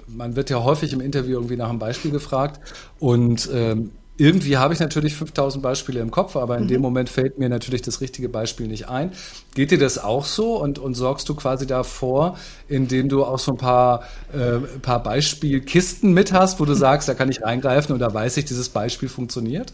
[0.07, 2.61] man wird ja häufig im Interview irgendwie nach einem Beispiel gefragt
[2.99, 6.69] und ähm, irgendwie habe ich natürlich 5000 Beispiele im Kopf, aber in mhm.
[6.69, 9.12] dem Moment fällt mir natürlich das richtige Beispiel nicht ein.
[9.55, 12.37] Geht dir das auch so und, und sorgst du quasi davor,
[12.69, 17.14] indem du auch so ein paar, äh, paar Beispielkisten mit hast, wo du sagst, da
[17.14, 19.73] kann ich reingreifen und da weiß ich, dieses Beispiel funktioniert?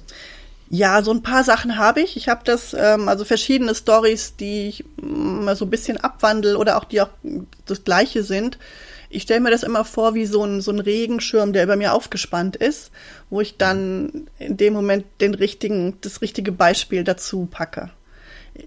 [0.71, 2.17] Ja, so ein paar Sachen habe ich.
[2.17, 6.57] Ich habe das, ähm, also verschiedene Stories, die ich mal mm, so ein bisschen abwandle
[6.57, 7.11] oder auch die auch
[7.67, 8.59] das gleiche sind
[9.17, 11.95] ich stelle mir das immer vor wie so ein, so ein Regenschirm, der über mir
[11.95, 12.91] aufgespannt ist,
[13.31, 17.89] wo ich dann in dem Moment den richtigen, das richtige Beispiel dazu packe.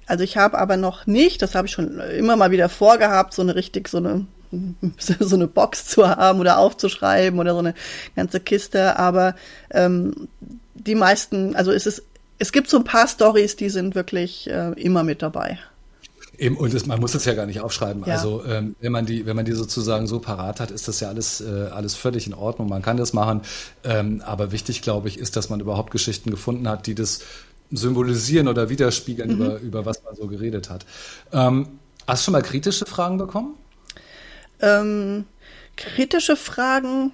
[0.08, 3.44] Also ich habe aber noch nicht, das habe ich schon immer mal wieder vorgehabt, so
[3.44, 4.26] eine richtig, so eine
[4.98, 7.76] so eine Box zu haben oder aufzuschreiben oder so eine
[8.16, 9.36] ganze Kiste, aber
[9.70, 10.28] ähm,
[10.74, 12.02] die meisten, also es ist,
[12.40, 15.60] es gibt so ein paar Stories, die sind wirklich äh, immer mit dabei.
[16.40, 18.04] Eben, und das, man muss es ja gar nicht aufschreiben.
[18.06, 18.14] Ja.
[18.14, 21.10] Also ähm, wenn man die, wenn man die sozusagen so parat hat, ist das ja
[21.10, 22.70] alles, äh, alles völlig in Ordnung.
[22.70, 23.42] Man kann das machen.
[23.84, 27.20] Ähm, aber wichtig, glaube ich, ist, dass man überhaupt Geschichten gefunden hat, die das
[27.72, 29.36] symbolisieren oder widerspiegeln, mhm.
[29.36, 30.86] über, über was man so geredet hat.
[31.34, 33.56] Ähm, hast du schon mal kritische Fragen bekommen?
[34.62, 35.26] Ähm,
[35.76, 37.12] kritische Fragen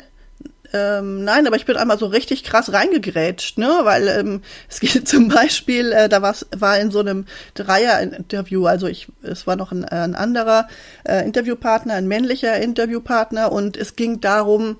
[0.74, 3.80] ähm, nein, aber ich bin einmal so richtig krass reingegrätscht, ne?
[3.84, 9.08] Weil ähm, es geht zum Beispiel, äh, da war in so einem Dreier-Interview, also ich,
[9.24, 10.67] es war noch ein, ein anderer
[11.04, 14.78] äh, Interviewpartner, ein männlicher Interviewpartner und es ging darum,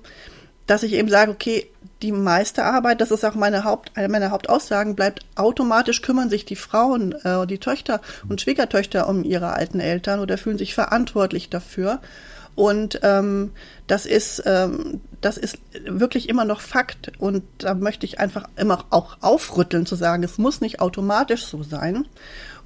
[0.66, 1.70] dass ich eben sage, okay,
[2.02, 6.44] die meiste Arbeit, das ist auch meine Haupt, eine meiner Hauptaussagen, bleibt automatisch kümmern sich
[6.44, 11.48] die Frauen, äh, die Töchter und Schwiegertöchter um ihre alten Eltern oder fühlen sich verantwortlich
[11.48, 12.00] dafür.
[12.54, 13.52] Und ähm,
[13.86, 17.10] das ist ähm, das ist wirklich immer noch Fakt.
[17.18, 21.64] Und da möchte ich einfach immer auch aufrütteln zu sagen, es muss nicht automatisch so
[21.64, 22.06] sein.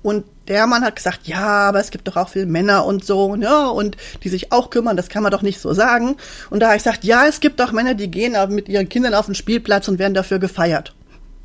[0.03, 3.37] Und der Mann hat gesagt, ja, aber es gibt doch auch viele Männer und so,
[3.37, 6.17] ne, und die sich auch kümmern, das kann man doch nicht so sagen.
[6.51, 9.15] Und da habe ich gesagt, ja, es gibt auch Männer, die gehen mit ihren Kindern
[9.15, 10.95] auf den Spielplatz und werden dafür gefeiert.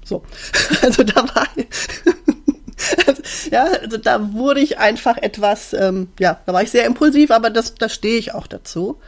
[0.04, 0.24] So.
[0.82, 1.48] Also da war,
[3.52, 7.50] ja, also da wurde ich einfach etwas, ähm, ja, da war ich sehr impulsiv, aber
[7.50, 9.00] das, da stehe ich auch dazu.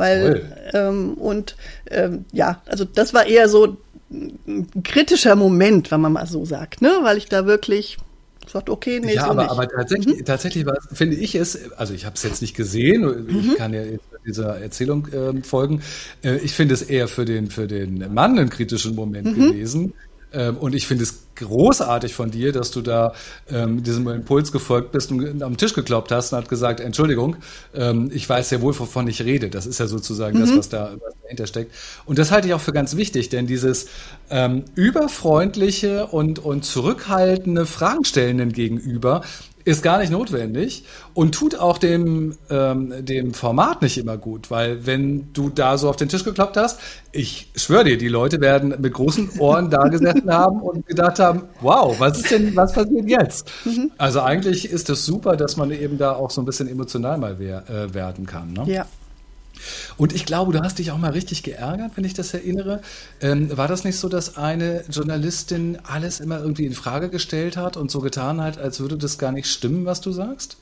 [0.00, 1.56] Weil, ähm, und
[1.90, 3.76] ähm, ja, also das war eher so
[4.10, 7.00] ein kritischer Moment, wenn man mal so sagt, ne?
[7.02, 7.98] Weil ich da wirklich
[8.50, 9.50] sagt, okay, nee, ja, so aber, nicht.
[9.50, 10.24] aber tatsächlich, mhm.
[10.24, 13.50] tatsächlich war, finde ich es, also ich habe es jetzt nicht gesehen, mhm.
[13.50, 15.82] ich kann ja jetzt dieser Erzählung äh, folgen.
[16.24, 19.50] Äh, ich finde es eher für den für den Mann einen kritischen Moment mhm.
[19.52, 19.92] gewesen,
[20.32, 23.14] ähm, und ich finde es großartig von dir, dass du da
[23.50, 27.36] ähm, diesem Impuls gefolgt bist und am Tisch gekloppt hast und hat gesagt, Entschuldigung,
[27.74, 29.48] ähm, ich weiß ja wohl, wovon ich rede.
[29.48, 30.42] Das ist ja sozusagen mhm.
[30.42, 31.74] das, was, da, was dahinter steckt.
[32.04, 33.86] Und das halte ich auch für ganz wichtig, denn dieses
[34.30, 39.22] ähm, überfreundliche und, und zurückhaltende Fragenstellenden gegenüber
[39.64, 44.86] ist gar nicht notwendig und tut auch dem, ähm, dem Format nicht immer gut, weil
[44.86, 46.80] wenn du da so auf den Tisch gekloppt hast,
[47.12, 51.42] ich schwöre dir, die Leute werden mit großen Ohren da gesessen haben und gedacht haben,
[51.60, 53.50] wow, was ist denn, was passiert jetzt?
[53.64, 53.90] Mhm.
[53.98, 57.38] Also eigentlich ist es super, dass man eben da auch so ein bisschen emotional mal
[57.38, 58.52] wer, äh, werden kann.
[58.52, 58.64] Ne?
[58.66, 58.86] Ja,
[59.96, 62.80] und ich glaube, du hast dich auch mal richtig geärgert, wenn ich das erinnere.
[63.20, 67.76] Ähm, war das nicht so, dass eine Journalistin alles immer irgendwie in Frage gestellt hat
[67.76, 70.56] und so getan hat, als würde das gar nicht stimmen, was du sagst?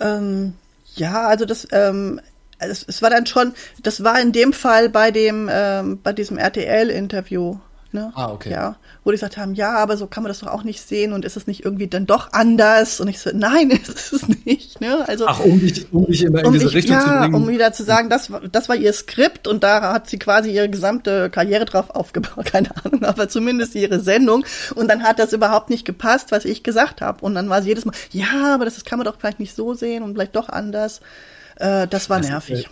[0.00, 0.54] Ähm,
[0.94, 2.20] ja, also das, ähm,
[2.58, 6.38] es, es, war dann schon, das war in dem Fall bei dem, ähm, bei diesem
[6.38, 7.58] RTL-Interview.
[7.92, 8.12] Ne?
[8.14, 8.50] Ah, okay.
[8.50, 11.12] Ja, wo die gesagt haben, ja, aber so kann man das doch auch nicht sehen
[11.12, 13.00] und ist es nicht irgendwie dann doch anders?
[13.00, 14.80] Und ich so, nein, ist es nicht.
[14.80, 15.04] Ne?
[15.08, 17.34] Also, Ach, um dich, um dich immer in diese ich, Richtung ja, zu bringen.
[17.34, 20.68] um wieder zu sagen, das, das war ihr Skript und da hat sie quasi ihre
[20.68, 24.44] gesamte Karriere drauf aufgebaut, keine Ahnung, aber zumindest ihre Sendung.
[24.74, 27.24] Und dann hat das überhaupt nicht gepasst, was ich gesagt habe.
[27.24, 29.74] Und dann war sie jedes Mal, ja, aber das kann man doch vielleicht nicht so
[29.74, 31.00] sehen und vielleicht doch anders.
[31.56, 32.64] Äh, das war das nervig.
[32.64, 32.68] Ist,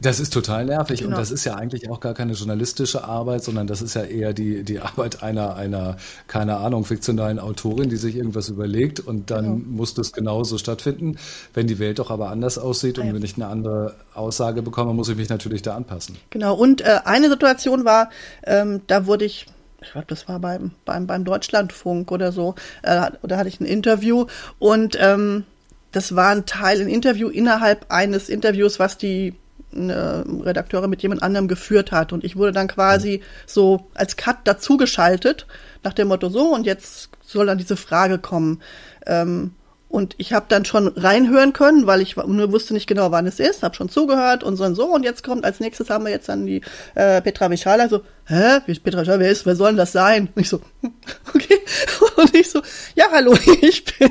[0.00, 1.10] das ist total nervig genau.
[1.10, 4.32] und das ist ja eigentlich auch gar keine journalistische Arbeit, sondern das ist ja eher
[4.32, 9.44] die, die Arbeit einer, einer, keine Ahnung, fiktionalen Autorin, die sich irgendwas überlegt und dann
[9.44, 9.60] genau.
[9.66, 11.16] muss das genauso stattfinden.
[11.52, 13.14] Wenn die Welt doch aber anders aussieht und ja.
[13.14, 16.16] wenn ich eine andere Aussage bekomme, muss ich mich natürlich da anpassen.
[16.30, 18.10] Genau, und äh, eine Situation war,
[18.44, 19.46] ähm, da wurde ich
[19.82, 23.66] ich glaube, das war beim, beim, beim Deutschlandfunk oder so, äh, da hatte ich ein
[23.66, 24.24] Interview
[24.58, 25.44] und ähm,
[25.92, 29.34] das war ein Teil, ein Interview innerhalb eines Interviews, was die
[29.74, 32.12] eine Redakteurin mit jemand anderem geführt hat.
[32.12, 35.46] Und ich wurde dann quasi so als Cut dazugeschaltet,
[35.82, 38.62] nach dem Motto, so, und jetzt soll dann diese Frage kommen.
[39.06, 39.52] Ähm,
[39.94, 43.38] und ich habe dann schon reinhören können, weil ich nur wusste nicht genau, wann es
[43.38, 44.86] ist, habe schon zugehört und so und so.
[44.86, 46.62] Und jetzt kommt als nächstes haben wir jetzt dann die
[46.96, 50.30] äh, Petra Vichala so, hä, Petra Vichala, wer ist, wer soll denn das sein?
[50.34, 50.60] Und ich so,
[51.34, 51.60] okay.
[52.16, 52.60] Und ich so,
[52.96, 54.10] ja, hallo, ich bin.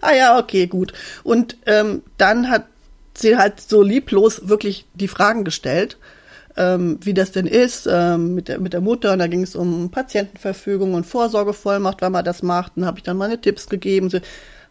[0.00, 0.92] Ah ja, okay, gut.
[1.22, 2.64] Und ähm, dann hat
[3.14, 5.98] sie halt so lieblos wirklich die Fragen gestellt,
[6.56, 9.12] ähm, wie das denn ist ähm, mit, der, mit der Mutter.
[9.12, 12.76] Und da ging es um Patientenverfügung und Vorsorgevollmacht, weil man das macht.
[12.76, 14.10] Und habe ich dann meine Tipps gegeben.
[14.10, 14.20] Sie,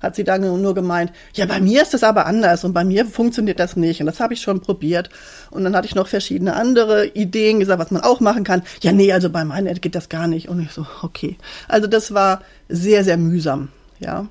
[0.03, 3.06] hat sie dann nur gemeint, ja, bei mir ist das aber anders und bei mir
[3.06, 4.01] funktioniert das nicht.
[4.01, 5.10] Und das habe ich schon probiert.
[5.49, 8.63] Und dann hatte ich noch verschiedene andere Ideen gesagt, was man auch machen kann.
[8.82, 10.49] Ja, nee, also bei meinen geht das gar nicht.
[10.49, 11.38] Und ich so, okay.
[11.69, 14.27] Also das war sehr, sehr mühsam, ja.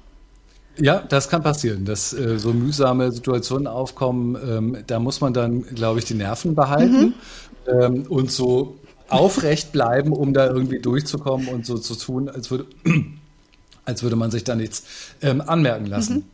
[0.78, 4.36] Ja, das kann passieren, dass äh, so mühsame Situationen aufkommen.
[4.36, 7.14] Ähm, da muss man dann, glaube ich, die Nerven behalten mhm.
[7.66, 12.66] ähm, und so aufrecht bleiben, um da irgendwie durchzukommen und so zu tun, als würde,
[13.84, 14.84] als würde man sich da nichts
[15.20, 16.14] ähm, anmerken lassen.
[16.16, 16.24] Mhm.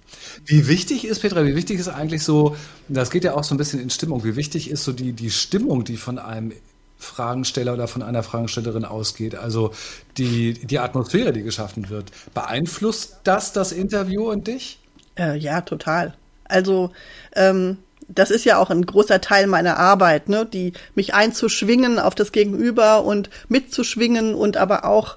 [0.45, 2.55] Wie wichtig ist, Petra, wie wichtig ist eigentlich so,
[2.89, 5.31] das geht ja auch so ein bisschen in Stimmung, wie wichtig ist so die, die
[5.31, 6.53] Stimmung, die von einem
[6.99, 9.37] Fragensteller oder von einer Fragestellerin ausgeht.
[9.37, 9.73] Also
[10.17, 12.11] die, die Atmosphäre, die geschaffen wird.
[12.35, 14.81] Beeinflusst das das Interview und dich?
[15.17, 16.15] Äh, ja, total.
[16.45, 16.91] Also
[17.35, 20.47] ähm, das ist ja auch ein großer Teil meiner Arbeit, ne?
[20.47, 25.17] die mich einzuschwingen auf das Gegenüber und mitzuschwingen und aber auch,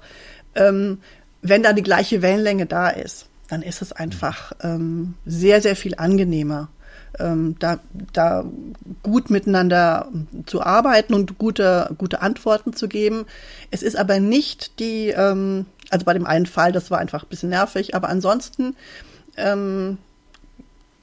[0.54, 1.00] ähm,
[1.40, 5.94] wenn da die gleiche Wellenlänge da ist, dann ist es einfach ähm, sehr, sehr viel
[5.96, 6.68] angenehmer
[7.18, 7.78] ähm, da,
[8.12, 8.44] da
[9.02, 10.08] gut miteinander
[10.46, 13.26] zu arbeiten und gute, gute Antworten zu geben.
[13.70, 17.28] Es ist aber nicht die, ähm, also bei dem einen Fall, das war einfach ein
[17.28, 18.76] bisschen nervig, aber ansonsten
[19.36, 19.98] ähm,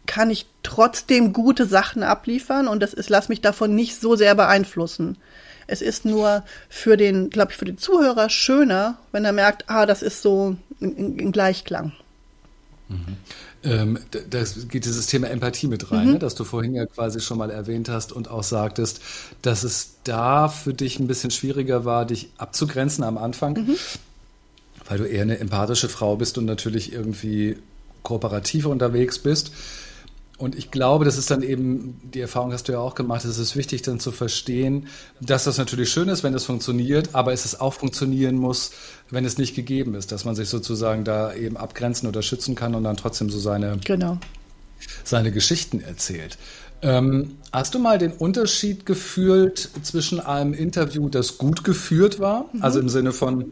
[0.05, 4.33] kann ich trotzdem gute Sachen abliefern und das ist, lass mich davon nicht so sehr
[4.35, 5.17] beeinflussen.
[5.67, 9.85] Es ist nur für den, glaube ich, für den Zuhörer schöner, wenn er merkt, ah,
[9.85, 11.91] das ist so ein Gleichklang.
[12.89, 13.17] Mhm.
[13.63, 13.99] Ähm,
[14.29, 16.13] da geht dieses Thema Empathie mit rein, mhm.
[16.13, 19.01] ne, das du vorhin ja quasi schon mal erwähnt hast und auch sagtest,
[19.41, 23.75] dass es da für dich ein bisschen schwieriger war, dich abzugrenzen am Anfang, mhm.
[24.87, 27.57] weil du eher eine empathische Frau bist und natürlich irgendwie
[28.01, 29.51] kooperativ unterwegs bist.
[30.39, 33.37] Und ich glaube, das ist dann eben, die Erfahrung hast du ja auch gemacht, es
[33.37, 34.87] ist wichtig dann zu verstehen,
[35.19, 38.71] dass das natürlich schön ist, wenn es funktioniert, aber es ist auch funktionieren muss,
[39.09, 42.73] wenn es nicht gegeben ist, dass man sich sozusagen da eben abgrenzen oder schützen kann
[42.73, 44.17] und dann trotzdem so seine, genau.
[45.03, 46.37] seine Geschichten erzählt.
[46.81, 52.63] Ähm, hast du mal den Unterschied gefühlt zwischen einem Interview, das gut geführt war, mhm.
[52.63, 53.51] also im Sinne von,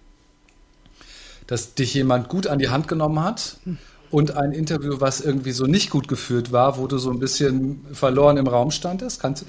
[1.48, 3.58] dass dich jemand gut an die Hand genommen hat?
[3.66, 3.78] Mhm
[4.12, 7.86] und ein Interview, was irgendwie so nicht gut geführt war, wo du so ein bisschen
[7.94, 9.22] verloren im Raum standest.
[9.22, 9.46] Kannst,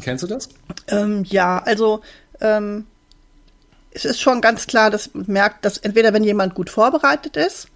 [0.00, 0.48] kennst du das?
[0.88, 2.00] Ähm, ja, also
[2.40, 2.86] ähm,
[3.90, 7.68] es ist schon ganz klar, dass man merkt, dass entweder wenn jemand gut vorbereitet ist,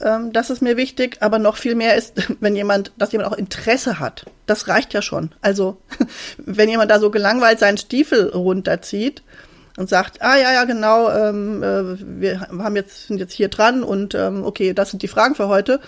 [0.00, 3.36] ähm, das ist mir wichtig, aber noch viel mehr ist, wenn jemand, dass jemand auch
[3.36, 4.26] Interesse hat.
[4.46, 5.32] Das reicht ja schon.
[5.40, 5.78] Also
[6.38, 9.22] wenn jemand da so gelangweilt seinen Stiefel runterzieht,
[9.76, 13.82] und sagt, ah ja, ja, genau, ähm, äh, wir haben jetzt, sind jetzt hier dran
[13.82, 15.80] und ähm, okay, das sind die Fragen für heute.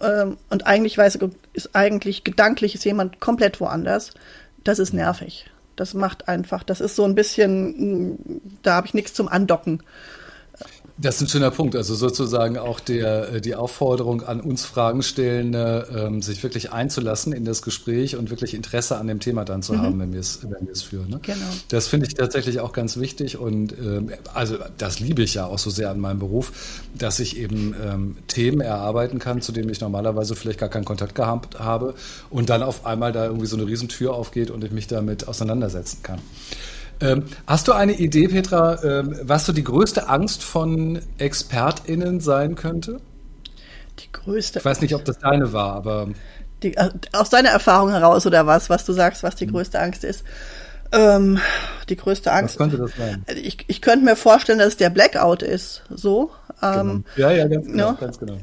[0.00, 1.18] Ähm, und eigentlich weiß
[1.52, 4.12] ist eigentlich gedanklich ist jemand komplett woanders.
[4.64, 5.46] Das ist nervig.
[5.76, 9.82] Das macht einfach, das ist so ein bisschen, da habe ich nichts zum Andocken.
[11.00, 11.76] Das ist ein schöner Punkt.
[11.76, 17.44] Also sozusagen auch der, äh, die Aufforderung an uns Fragenstellende, ähm, sich wirklich einzulassen in
[17.44, 19.82] das Gespräch und wirklich Interesse an dem Thema dann zu mhm.
[19.82, 21.08] haben, wenn wir es, wenn wir es führen.
[21.08, 21.20] Ne?
[21.22, 21.46] Genau.
[21.68, 25.58] Das finde ich tatsächlich auch ganz wichtig und ähm, also das liebe ich ja auch
[25.58, 26.52] so sehr an meinem Beruf,
[26.98, 31.14] dass ich eben ähm, Themen erarbeiten kann, zu denen ich normalerweise vielleicht gar keinen Kontakt
[31.14, 31.94] gehabt habe
[32.28, 36.02] und dann auf einmal da irgendwie so eine Riesentür aufgeht und ich mich damit auseinandersetzen
[36.02, 36.18] kann.
[37.00, 42.54] Ähm, hast du eine Idee, Petra, ähm, was so die größte Angst von ExpertInnen sein
[42.54, 43.00] könnte?
[44.00, 44.58] Die größte.
[44.58, 46.08] Ich weiß nicht, ob das deine war, aber.
[46.62, 49.52] Die, äh, aus deiner Erfahrung heraus oder was, was du sagst, was die hm.
[49.52, 50.24] größte Angst ist?
[50.90, 51.38] Ähm,
[51.88, 52.54] die größte Angst.
[52.54, 53.24] Was könnte das sein?
[53.36, 55.82] Ich, ich könnte mir vorstellen, dass es der Blackout ist.
[55.90, 56.30] So.
[56.62, 57.28] Ähm, genau.
[57.28, 57.92] Ja, ja, ganz genau, ja.
[57.92, 58.38] ganz genau.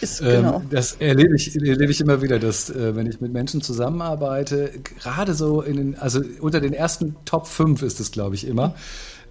[0.00, 0.56] Ist, genau.
[0.56, 4.70] Ähm, das erlebe ich, erlebe ich immer wieder, dass äh, wenn ich mit Menschen zusammenarbeite,
[5.02, 8.74] gerade so in den, also unter den ersten Top 5 ist es, glaube ich, immer,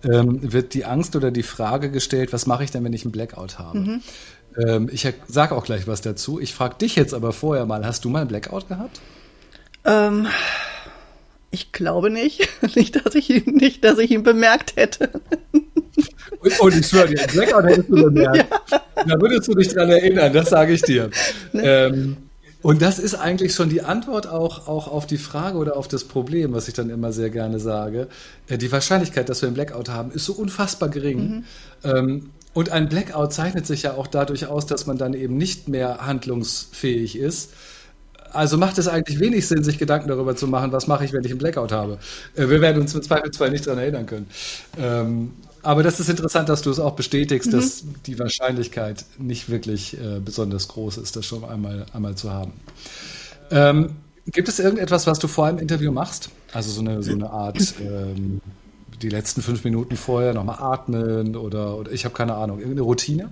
[0.04, 3.12] ähm, wird die Angst oder die Frage gestellt, was mache ich denn, wenn ich einen
[3.12, 3.80] Blackout habe?
[3.80, 4.02] Mhm.
[4.58, 6.40] Ähm, ich sage auch gleich was dazu.
[6.40, 9.00] Ich frage dich jetzt aber vorher mal, hast du mal einen Blackout gehabt?
[9.86, 10.28] Ähm,
[11.52, 12.50] ich glaube nicht.
[12.76, 15.22] nicht, dass ich ihn, nicht, dass ich ihn bemerkt hätte.
[16.60, 18.48] Und ich schwöre dir, Blackout hättest du bemerkt.
[19.04, 19.16] Ja.
[19.16, 21.10] Da würdest du dich dran erinnern, das sage ich dir.
[21.54, 21.64] Ne?
[21.64, 22.18] Ähm,
[22.62, 26.04] und das ist eigentlich schon die Antwort auch, auch auf die Frage oder auf das
[26.04, 28.08] Problem, was ich dann immer sehr gerne sage.
[28.48, 31.18] Äh, die Wahrscheinlichkeit, dass wir einen Blackout haben, ist so unfassbar gering.
[31.20, 31.44] Mhm.
[31.84, 35.70] Ähm, und ein Blackout zeichnet sich ja auch dadurch aus, dass man dann eben nicht
[35.70, 37.52] mehr handlungsfähig ist.
[38.34, 41.24] Also macht es eigentlich wenig Sinn, sich Gedanken darüber zu machen, was mache ich, wenn
[41.24, 41.98] ich einen Blackout habe.
[42.36, 44.28] Äh, wir werden uns im Zweifelsfall nicht daran erinnern können.
[45.64, 47.56] Aber das ist interessant, dass du es auch bestätigst, mhm.
[47.56, 52.54] dass die Wahrscheinlichkeit nicht wirklich äh, besonders groß ist, das schon einmal, einmal zu haben.
[53.52, 53.96] Ähm,
[54.28, 56.30] gibt es irgendetwas, was du vor einem Interview machst?
[56.54, 58.42] Also so eine, so eine Art, ähm,
[59.02, 63.30] die letzten fünf Minuten vorher nochmal atmen oder, oder ich habe keine Ahnung, irgendeine Routine?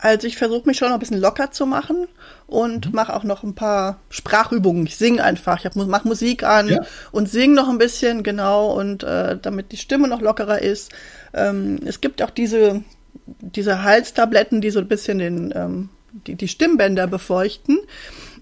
[0.00, 2.06] Also ich versuche mich schon ein bisschen locker zu machen
[2.46, 2.94] und mhm.
[2.94, 4.86] mache auch noch ein paar Sprachübungen.
[4.86, 6.82] Ich singe einfach, ich mache Musik an ja.
[7.10, 10.92] und singe noch ein bisschen, genau, und äh, damit die Stimme noch lockerer ist.
[11.34, 12.82] Ähm, es gibt auch diese,
[13.26, 15.88] diese Halstabletten, die so ein bisschen den, ähm,
[16.26, 17.78] die, die Stimmbänder befeuchten.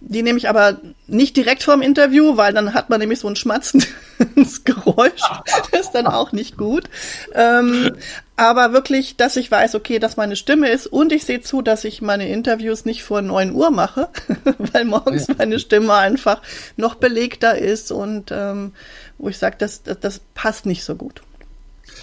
[0.01, 3.35] Die nehme ich aber nicht direkt vorm Interview, weil dann hat man nämlich so ein
[3.35, 3.89] schmatzendes
[4.65, 5.23] Geräusch.
[5.73, 6.85] Das ist dann auch nicht gut.
[7.35, 7.93] Ähm,
[8.37, 11.85] aber wirklich, dass ich weiß, okay, dass meine Stimme ist und ich sehe zu, dass
[11.85, 14.09] ich meine Interviews nicht vor neun Uhr mache,
[14.59, 16.43] weil morgens meine Stimme einfach
[16.77, 18.75] noch belegter ist und ähm,
[19.19, 21.23] wo ich sage, das, das, das passt nicht so gut.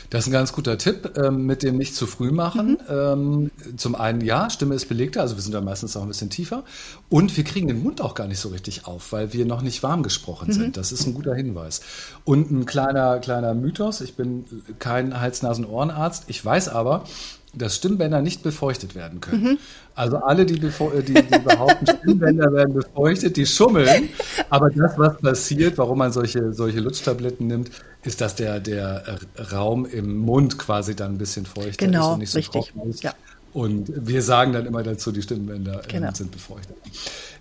[0.09, 2.71] Das ist ein ganz guter Tipp, ähm, mit dem nicht zu früh machen.
[2.71, 2.77] Mhm.
[2.89, 6.29] Ähm, zum einen, ja, Stimme ist belegter, also wir sind da meistens auch ein bisschen
[6.29, 6.63] tiefer.
[7.09, 9.83] Und wir kriegen den Mund auch gar nicht so richtig auf, weil wir noch nicht
[9.83, 10.53] warm gesprochen mhm.
[10.53, 10.77] sind.
[10.77, 11.81] Das ist ein guter Hinweis.
[12.25, 14.45] Und ein kleiner, kleiner Mythos, ich bin
[14.79, 16.25] kein Hals-Nasen-Ohrenarzt.
[16.27, 17.05] Ich weiß aber,
[17.53, 19.43] dass Stimmbänder nicht befeuchtet werden können.
[19.43, 19.57] Mhm.
[19.95, 24.09] Also alle, die, die, die behaupten, Stimmbänder werden befeuchtet, die schummeln.
[24.49, 27.69] Aber das, was passiert, warum man solche, solche Lutschtabletten nimmt,
[28.03, 29.19] ist, dass der, der
[29.51, 32.71] Raum im Mund quasi dann ein bisschen feuchter genau, ist und nicht so richtig.
[32.71, 33.03] trocken ist.
[33.03, 33.13] Ja.
[33.53, 36.11] Und wir sagen dann immer dazu, die Stimmbänder äh, genau.
[36.11, 36.75] sind befeuchtet.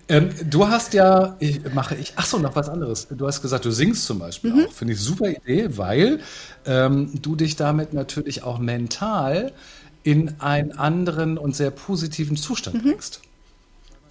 [0.09, 3.07] Ähm, du hast ja, ich mache ich, ach so, noch was anderes.
[3.09, 4.65] Du hast gesagt, du singst zum Beispiel mhm.
[4.67, 4.71] auch.
[4.71, 6.19] Finde ich super Idee, weil
[6.65, 9.53] ähm, du dich damit natürlich auch mental
[10.03, 12.89] in einen anderen und sehr positiven Zustand mhm.
[12.89, 13.21] bringst.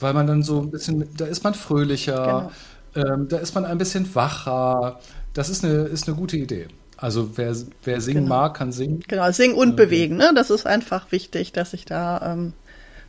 [0.01, 2.51] Weil man dann so ein bisschen, da ist man fröhlicher,
[2.95, 3.15] genau.
[3.15, 4.99] ähm, da ist man ein bisschen wacher.
[5.33, 6.67] Das ist eine, ist eine gute Idee.
[6.97, 8.37] Also wer, wer singen genau.
[8.37, 9.03] mag, kann singen.
[9.07, 10.17] Genau, singen und äh, bewegen.
[10.17, 10.33] Ne?
[10.35, 12.53] Das ist einfach wichtig, dass ich da ähm,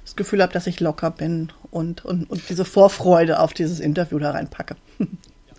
[0.04, 4.20] das Gefühl habe, dass ich locker bin und, und, und diese Vorfreude auf dieses Interview
[4.20, 4.76] da reinpacke.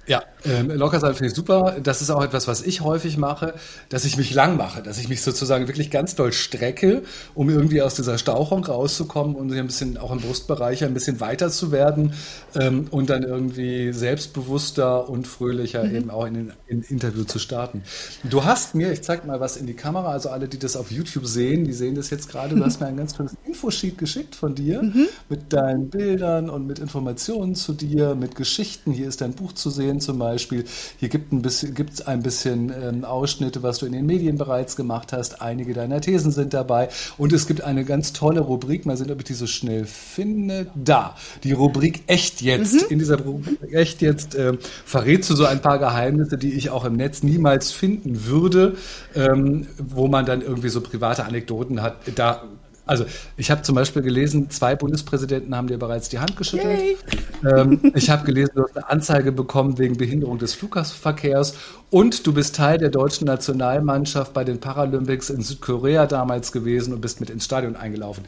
[0.07, 1.77] Ja, ähm, locker sein finde ich super.
[1.83, 3.55] Das ist auch etwas, was ich häufig mache,
[3.89, 7.03] dass ich mich lang mache, dass ich mich sozusagen wirklich ganz doll strecke,
[7.35, 11.49] um irgendwie aus dieser Stauchung rauszukommen und ein bisschen auch im Brustbereich ein bisschen weiter
[11.49, 12.13] zu werden
[12.55, 15.97] ähm, und dann irgendwie selbstbewusster und fröhlicher mhm.
[15.97, 17.83] eben auch in ein Interview zu starten.
[18.25, 20.91] Du hast mir, ich zeig mal was in die Kamera, also alle, die das auf
[20.91, 24.35] YouTube sehen, die sehen das jetzt gerade, du hast mir ein ganz tolles Infosheet geschickt
[24.35, 25.07] von dir mhm.
[25.31, 28.93] mit deinen Bildern und mit Informationen zu dir, mit Geschichten.
[28.93, 30.65] Hier ist dein Buch zu sehen zum Beispiel.
[30.99, 34.77] Hier gibt ein bisschen, gibt's ein bisschen ähm, Ausschnitte, was du in den Medien bereits
[34.77, 35.43] gemacht hast.
[35.43, 36.89] Einige deiner Thesen sind dabei.
[37.19, 38.87] Und es gibt eine ganz tolle Rubrik.
[38.87, 40.67] Mal sehen, ob ich die so schnell finde.
[40.75, 41.17] Da.
[41.43, 42.75] Die Rubrik Echt jetzt.
[42.75, 42.91] Mhm.
[42.91, 44.55] In dieser Rubrik Echt jetzt äh,
[44.85, 48.77] verrätst du so ein paar Geheimnisse, die ich auch im Netz niemals finden würde,
[49.15, 51.97] ähm, wo man dann irgendwie so private Anekdoten hat.
[52.15, 52.45] Da
[52.87, 56.99] also ich habe zum Beispiel gelesen, zwei Bundespräsidenten haben dir bereits die Hand geschüttelt.
[57.45, 61.57] Ähm, ich habe gelesen, du hast eine Anzeige bekommen wegen Behinderung des Flughafenverkehrs
[61.95, 67.01] und du bist Teil der deutschen Nationalmannschaft bei den Paralympics in Südkorea damals gewesen und
[67.01, 68.25] bist mit ins Stadion eingelaufen.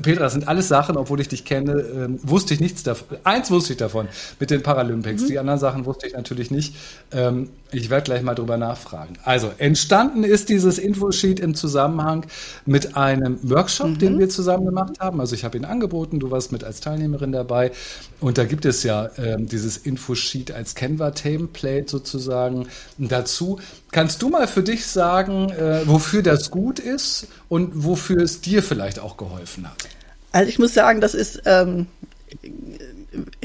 [0.00, 3.18] Peter, das sind alles Sachen, obwohl ich dich kenne, ähm, wusste ich nichts davon.
[3.24, 4.06] Eins wusste ich davon
[4.38, 5.22] mit den Paralympics.
[5.22, 5.26] Mhm.
[5.26, 6.76] Die anderen Sachen wusste ich natürlich nicht.
[7.10, 9.14] Ähm, ich werde gleich mal drüber nachfragen.
[9.24, 12.26] Also, entstanden ist dieses Infosheet im Zusammenhang
[12.64, 13.98] mit einem Workshop, mhm.
[13.98, 15.20] den wir zusammen gemacht haben.
[15.20, 17.72] Also, ich habe ihn angeboten, du warst mit als Teilnehmerin dabei.
[18.20, 22.68] Und da gibt es ja ähm, dieses Infosheet als Canva-Template sozusagen
[23.08, 23.60] dazu.
[23.90, 28.62] Kannst du mal für dich sagen, äh, wofür das gut ist und wofür es dir
[28.62, 29.88] vielleicht auch geholfen hat?
[30.32, 31.86] Also ich muss sagen, das ist ähm,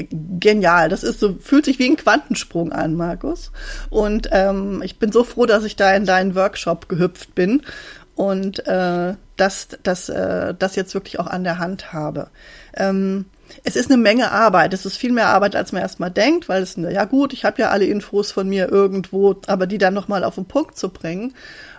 [0.00, 0.88] genial.
[0.88, 3.50] Das ist so, fühlt sich wie ein Quantensprung an, Markus.
[3.90, 7.62] Und ähm, ich bin so froh, dass ich da in deinen Workshop gehüpft bin
[8.14, 12.28] und äh, das, das, äh, das jetzt wirklich auch an der Hand habe.
[12.74, 13.26] Ähm,
[13.64, 14.74] es ist eine Menge Arbeit.
[14.74, 17.60] Es ist viel mehr Arbeit, als man erstmal denkt, weil es, ja gut, ich habe
[17.60, 21.34] ja alle Infos von mir irgendwo, aber die dann nochmal auf den Punkt zu bringen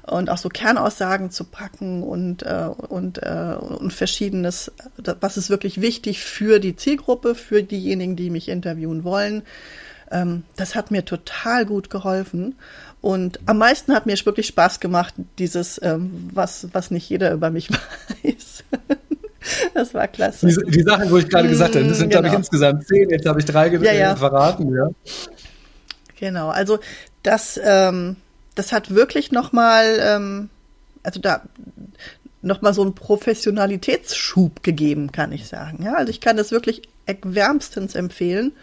[0.06, 4.72] und auch so Kernaussagen zu packen und, äh, und, äh, und verschiedenes,
[5.20, 9.44] was ist wirklich wichtig für die Zielgruppe, für diejenigen, die mich interviewen wollen.
[10.12, 12.56] Ähm, das hat mir total gut geholfen.
[13.02, 17.50] Und am meisten hat mir wirklich Spaß gemacht, dieses, ähm, was, was nicht jeder über
[17.50, 17.70] mich
[18.24, 18.64] weiß.
[19.74, 20.48] Das war klasse.
[20.48, 22.22] Die, die Sachen, wo ich gerade gesagt habe, das sind, genau.
[22.22, 23.10] glaube ich, insgesamt zehn.
[23.10, 24.16] Jetzt habe ich drei ja, ja.
[24.16, 24.74] verraten.
[24.74, 24.90] Ja.
[26.20, 26.80] Genau, also
[27.24, 28.18] das, ähm,
[28.56, 30.50] das hat wirklich nochmal, ähm,
[31.04, 31.44] also da
[32.42, 35.84] nochmal so einen Professionalitätsschub gegeben, kann ich sagen.
[35.84, 36.84] Ja, also ich kann das wirklich
[37.24, 38.54] wärmstens empfehlen.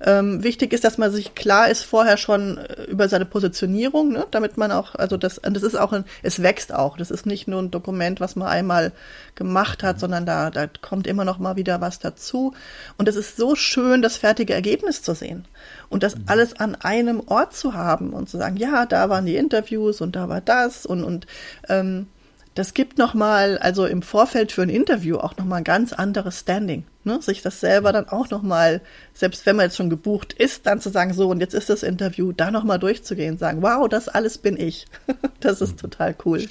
[0.00, 4.26] Ähm, wichtig ist, dass man sich klar ist vorher schon äh, über seine Positionierung, ne?
[4.30, 6.96] damit man auch, also das, das ist auch ein, es wächst auch.
[6.96, 8.92] Das ist nicht nur ein Dokument, was man einmal
[9.34, 12.54] gemacht hat, sondern da, da kommt immer noch mal wieder was dazu.
[12.98, 15.46] Und es ist so schön, das fertige Ergebnis zu sehen
[15.88, 16.24] und das mhm.
[16.26, 20.16] alles an einem Ort zu haben und zu sagen, ja, da waren die Interviews und
[20.16, 21.26] da war das und und
[21.68, 22.08] ähm,
[22.56, 26.84] das gibt nochmal, also im Vorfeld für ein Interview auch nochmal ein ganz anderes Standing.
[27.04, 27.20] Ne?
[27.20, 28.80] Sich das selber dann auch nochmal,
[29.12, 31.82] selbst wenn man jetzt schon gebucht ist, dann zu sagen, so und jetzt ist das
[31.82, 34.86] Interview, da nochmal durchzugehen, sagen, wow, das alles bin ich.
[35.40, 36.46] das ist total cool.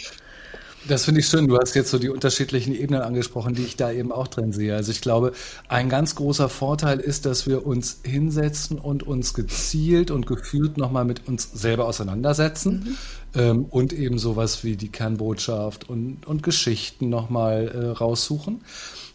[0.88, 1.48] Das finde ich schön.
[1.48, 4.76] Du hast jetzt so die unterschiedlichen Ebenen angesprochen, die ich da eben auch drin sehe.
[4.76, 5.32] Also ich glaube,
[5.68, 11.04] ein ganz großer Vorteil ist, dass wir uns hinsetzen und uns gezielt und gefühlt nochmal
[11.04, 12.84] mit uns selber auseinandersetzen.
[12.86, 12.97] Mhm
[13.36, 18.62] ähm, und eben sowas wie die Kernbotschaft und, und Geschichten nochmal äh, raussuchen.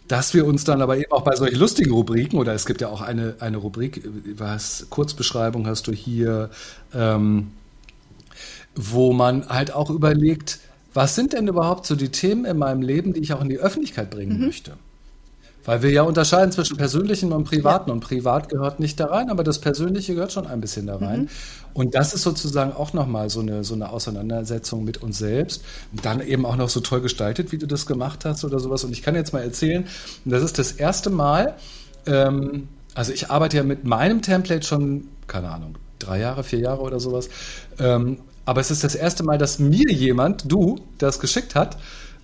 [0.09, 2.89] Dass wir uns dann aber eben auch bei solchen lustigen Rubriken, oder es gibt ja
[2.89, 4.03] auch eine, eine Rubrik,
[4.37, 6.51] was Kurzbeschreibung hast du hier,
[6.93, 7.53] ähm,
[8.75, 10.59] wo man halt auch überlegt,
[10.95, 13.59] was sind denn überhaupt so die Themen in meinem Leben, die ich auch in die
[13.59, 14.47] Öffentlichkeit bringen mhm.
[14.47, 14.73] möchte?
[15.65, 17.91] Weil wir ja unterscheiden zwischen persönlichen und privaten.
[17.91, 17.95] Ja.
[17.95, 21.23] Und privat gehört nicht da rein, aber das Persönliche gehört schon ein bisschen da rein.
[21.23, 21.29] Mhm.
[21.75, 25.63] Und das ist sozusagen auch nochmal so eine, so eine Auseinandersetzung mit uns selbst.
[25.93, 28.85] Und dann eben auch noch so toll gestaltet, wie du das gemacht hast oder sowas.
[28.85, 29.87] Und ich kann jetzt mal erzählen,
[30.25, 31.55] das ist das erste Mal,
[32.07, 36.83] ähm, also ich arbeite ja mit meinem Template schon, keine Ahnung, drei Jahre, vier Jahre
[36.83, 37.29] oder sowas.
[37.79, 41.79] Ähm, aber es ist das erste Mal, dass mir jemand, du, das geschickt hat.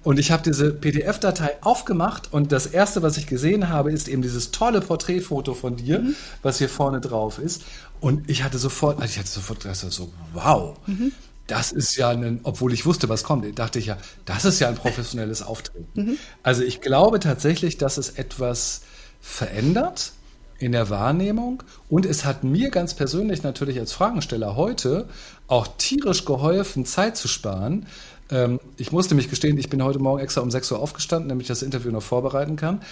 [0.06, 4.22] Und ich habe diese PDF-Datei aufgemacht und das erste, was ich gesehen habe, ist eben
[4.22, 6.14] dieses tolle Porträtfoto von dir, mhm.
[6.42, 7.64] was hier vorne drauf ist.
[7.98, 11.10] Und ich hatte sofort, also ich hatte sofort gedacht, so, wow, mhm.
[11.48, 14.68] das ist ja ein, obwohl ich wusste, was kommt, dachte ich ja, das ist ja
[14.68, 15.88] ein professionelles Auftreten.
[16.00, 16.18] Mhm.
[16.44, 18.82] Also ich glaube tatsächlich, dass es etwas
[19.20, 20.12] verändert
[20.58, 25.08] in der Wahrnehmung und es hat mir ganz persönlich natürlich als Fragensteller heute
[25.48, 27.86] auch tierisch geholfen, Zeit zu sparen.
[28.30, 31.42] Ähm, ich musste mich gestehen, ich bin heute Morgen extra um 6 Uhr aufgestanden, damit
[31.42, 32.82] ich das Interview noch vorbereiten kann.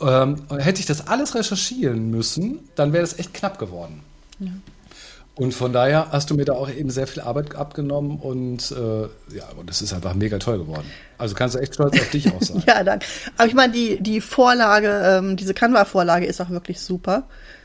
[0.00, 4.02] Ähm, hätte ich das alles recherchieren müssen, dann wäre es echt knapp geworden.
[4.38, 4.50] Ja.
[5.34, 9.02] Und von daher hast du mir da auch eben sehr viel Arbeit abgenommen und äh,
[9.34, 10.84] ja, und es ist einfach mega toll geworden.
[11.16, 12.62] Also kannst du echt stolz auf dich auch sein.
[12.66, 13.06] ja, danke.
[13.38, 17.24] Aber ich meine, die, die Vorlage, ähm, diese Canva-Vorlage ist auch wirklich super,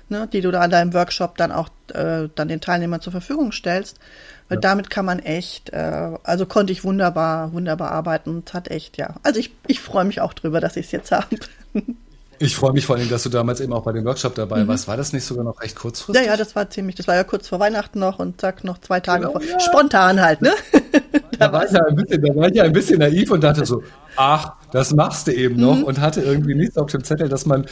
[0.10, 3.52] ne, die du da an deinem Workshop dann auch äh, dann den Teilnehmern zur Verfügung
[3.52, 4.00] stellst.
[4.50, 4.62] Weil ja.
[4.62, 9.16] damit kann man echt, äh, also konnte ich wunderbar, wunderbar arbeiten und hat echt, ja.
[9.24, 11.38] Also ich, ich freue mich auch drüber, dass ich es jetzt habe.
[12.40, 14.68] Ich freue mich vor allem, dass du damals eben auch bei dem Workshop dabei mhm.
[14.68, 14.88] warst.
[14.88, 16.24] War das nicht sogar noch recht kurzfristig?
[16.24, 18.78] Ja, ja, das war ziemlich, das war ja kurz vor Weihnachten noch und zack, noch
[18.78, 19.42] zwei Tage genau, vor.
[19.44, 19.60] Ja.
[19.60, 20.52] Spontan halt, ne?
[21.40, 23.66] da, war ich ja ein bisschen, da war ich ja ein bisschen naiv und dachte
[23.66, 23.82] so,
[24.16, 25.84] ach, das machst du eben noch mhm.
[25.86, 27.66] und hatte irgendwie nichts auf dem Zettel, dass man,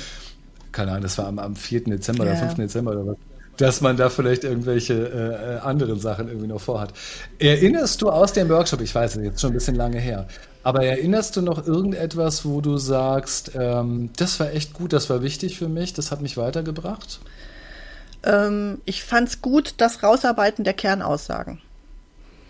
[0.76, 1.86] keine Ahnung, das war am, am 4.
[1.86, 2.32] Dezember ja.
[2.32, 2.56] oder 5.
[2.56, 3.18] Dezember oder was
[3.58, 6.94] dass man da vielleicht irgendwelche äh, anderen Sachen irgendwie noch vorhat.
[7.40, 10.28] Erinnerst du aus dem Workshop, ich weiß, es jetzt schon ein bisschen lange her,
[10.64, 15.22] aber erinnerst du noch irgendetwas, wo du sagst, ähm, das war echt gut, das war
[15.22, 17.20] wichtig für mich, das hat mich weitergebracht?
[18.24, 21.62] Ähm, ich fand es gut, das Rausarbeiten der Kernaussagen.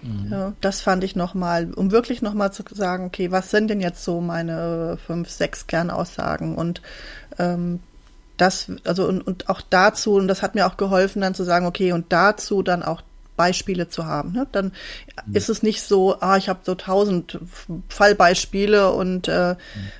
[0.02, 0.32] Mhm.
[0.32, 4.04] Ja, das fand ich nochmal, um wirklich nochmal zu sagen, okay, was sind denn jetzt
[4.04, 6.82] so meine fünf, sechs Kernaussagen und
[7.38, 7.80] ähm,
[8.38, 11.66] das, also und, und auch dazu, und das hat mir auch geholfen, dann zu sagen,
[11.66, 13.02] okay, und dazu dann auch
[13.36, 14.32] Beispiele zu haben.
[14.32, 14.48] Ne?
[14.52, 14.72] Dann
[15.26, 15.36] mhm.
[15.36, 17.40] ist es nicht so, ah, ich habe so tausend
[17.90, 19.58] Fallbeispiele und äh, mhm.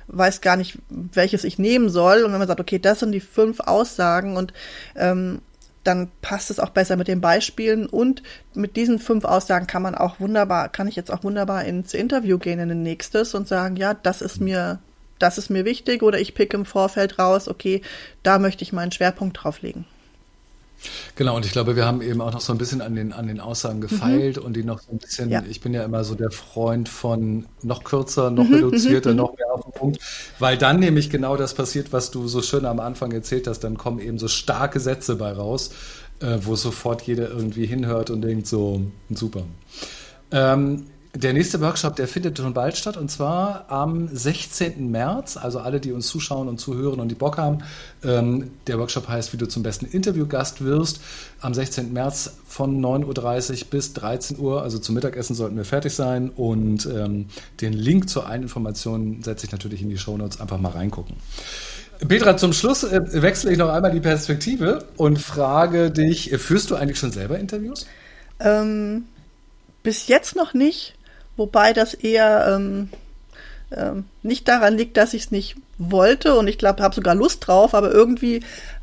[0.08, 2.22] weiß gar nicht, welches ich nehmen soll.
[2.22, 4.52] Und wenn man sagt, okay, das sind die fünf Aussagen und
[4.94, 5.40] ähm,
[5.84, 8.22] dann passt es auch besser mit den Beispielen und
[8.54, 12.38] mit diesen fünf Aussagen kann man auch wunderbar, kann ich jetzt auch wunderbar ins Interview
[12.38, 14.46] gehen in ein nächstes und sagen, ja, das ist mhm.
[14.46, 14.78] mir,
[15.18, 17.82] das ist mir wichtig oder ich pick im Vorfeld raus, okay,
[18.22, 19.86] da möchte ich meinen Schwerpunkt drauf legen.
[21.14, 23.26] Genau, und ich glaube, wir haben eben auch noch so ein bisschen an den, an
[23.26, 24.42] den Aussagen gefeilt mhm.
[24.44, 25.42] und die noch so ein bisschen, ja.
[25.48, 29.36] ich bin ja immer so der Freund von noch kürzer, noch mhm, reduzierter, mhm, noch
[29.36, 29.98] mehr auf den Punkt,
[30.38, 33.78] weil dann nämlich genau das passiert, was du so schön am Anfang erzählt hast, dann
[33.78, 35.70] kommen eben so starke Sätze bei raus,
[36.20, 39.44] äh, wo sofort jeder irgendwie hinhört und denkt so, super.
[40.30, 40.86] Ähm,
[41.16, 44.90] der nächste Workshop, der findet schon bald statt und zwar am 16.
[44.90, 45.36] März.
[45.36, 47.58] Also alle, die uns zuschauen und zuhören und die Bock haben.
[48.04, 51.00] Ähm, der Workshop heißt, wie du zum besten Interviewgast wirst.
[51.40, 51.92] Am 16.
[51.92, 54.62] März von 9.30 Uhr bis 13 Uhr.
[54.62, 56.30] Also zum Mittagessen sollten wir fertig sein.
[56.30, 57.26] Und ähm,
[57.60, 60.40] den Link zur Eininformation setze ich natürlich in die Shownotes.
[60.40, 61.16] Einfach mal reingucken.
[62.06, 66.70] Petra, zum Schluss äh, wechsle ich noch einmal die Perspektive und frage dich, äh, führst
[66.70, 67.86] du eigentlich schon selber Interviews?
[68.38, 69.04] Ähm,
[69.82, 70.95] bis jetzt noch nicht.
[71.36, 72.88] Wobei das eher ähm,
[73.70, 77.46] ähm, nicht daran liegt, dass ich es nicht wollte und ich glaube, habe sogar Lust
[77.46, 78.42] drauf, aber irgendwie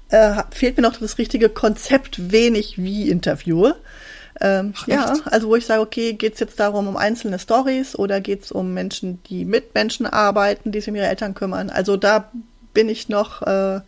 [0.10, 3.76] äh, fehlt mir noch das richtige Konzept, wenig wie interviewe.
[4.42, 8.20] Ähm, ja, also wo ich sage, okay, geht es jetzt darum um einzelne Stories oder
[8.20, 11.70] geht es um Menschen, die mit Menschen arbeiten, die sich um ihre Eltern kümmern?
[11.70, 12.32] Also da
[12.74, 13.80] bin ich noch, äh,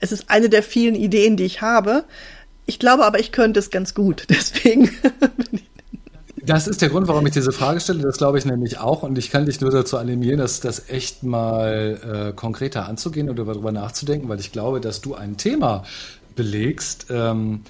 [0.00, 2.04] es ist eine der vielen Ideen, die ich habe.
[2.66, 4.24] Ich glaube aber, ich könnte es ganz gut.
[4.28, 4.86] Deswegen
[5.20, 5.67] bin ich
[6.48, 8.02] das ist der Grund, warum ich diese Frage stelle.
[8.02, 9.02] Das glaube ich nämlich auch.
[9.02, 13.44] Und ich kann dich nur dazu animieren, das, das echt mal äh, konkreter anzugehen oder
[13.44, 15.84] darüber nachzudenken, weil ich glaube, dass du ein Thema
[16.36, 17.60] belegst, ähm,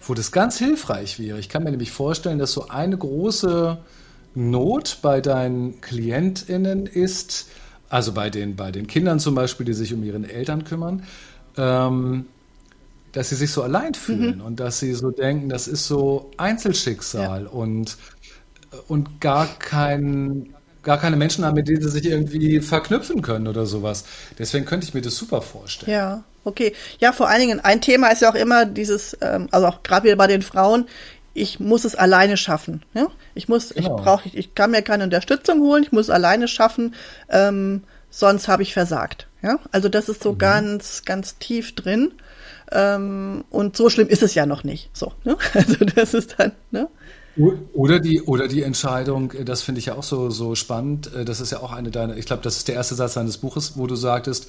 [0.00, 1.40] wo das ganz hilfreich wäre.
[1.40, 3.78] Ich kann mir nämlich vorstellen, dass so eine große
[4.36, 7.46] Not bei deinen KlientInnen ist,
[7.88, 11.02] also bei den, bei den Kindern zum Beispiel, die sich um ihren Eltern kümmern,
[11.56, 12.26] ähm,
[13.12, 14.44] dass sie sich so allein fühlen mhm.
[14.44, 17.48] und dass sie so denken, das ist so Einzelschicksal ja.
[17.48, 17.96] und
[18.88, 23.66] und gar kein, gar keine Menschen haben, mit denen sie sich irgendwie verknüpfen können oder
[23.66, 24.04] sowas.
[24.38, 25.92] Deswegen könnte ich mir das super vorstellen.
[25.92, 26.74] Ja, okay.
[26.98, 30.04] Ja, vor allen Dingen, ein Thema ist ja auch immer dieses, ähm, also auch gerade
[30.04, 30.86] wieder bei den Frauen,
[31.34, 32.82] ich muss es alleine schaffen.
[32.94, 33.06] Ja?
[33.34, 33.96] Ich muss, genau.
[33.96, 36.94] ich brauche, ich kann mir keine Unterstützung holen, ich muss alleine schaffen,
[37.28, 39.28] ähm, sonst habe ich versagt.
[39.42, 39.58] Ja?
[39.72, 40.38] Also das ist so mhm.
[40.38, 42.12] ganz, ganz tief drin.
[42.70, 44.90] Ähm, und so schlimm ist es ja noch nicht.
[44.92, 45.36] So, ne?
[45.54, 46.88] Also das ist dann, ne?
[47.72, 51.40] Oder die, oder die Entscheidung, das finde ich ja auch so, so spannend, äh, das
[51.40, 53.86] ist ja auch eine deiner, ich glaube, das ist der erste Satz deines Buches, wo
[53.86, 54.48] du sagtest,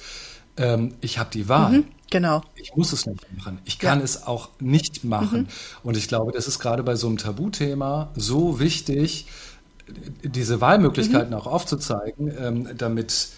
[0.56, 1.72] ähm, ich habe die Wahl.
[1.72, 2.42] Mhm, genau.
[2.56, 3.58] Ich muss es nicht machen.
[3.64, 4.04] Ich kann ja.
[4.04, 5.42] es auch nicht machen.
[5.42, 5.48] Mhm.
[5.84, 9.26] Und ich glaube, das ist gerade bei so einem Tabuthema so wichtig,
[10.22, 11.36] diese Wahlmöglichkeiten mhm.
[11.36, 13.28] auch aufzuzeigen, ähm, damit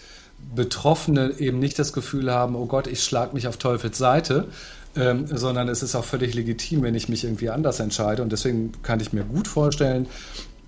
[0.55, 4.47] Betroffene eben nicht das Gefühl haben, oh Gott, ich schlage mich auf Teufels Seite,
[4.95, 8.21] ähm, sondern es ist auch völlig legitim, wenn ich mich irgendwie anders entscheide.
[8.21, 10.07] Und deswegen kann ich mir gut vorstellen,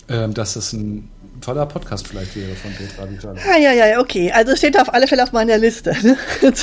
[0.07, 1.09] ähm, dass es ein
[1.41, 3.39] toller Podcast vielleicht wäre von Petra Vitale.
[3.39, 4.31] Ja, ja, ja, okay.
[4.31, 5.93] Also es steht auf alle Fälle auf meiner Liste.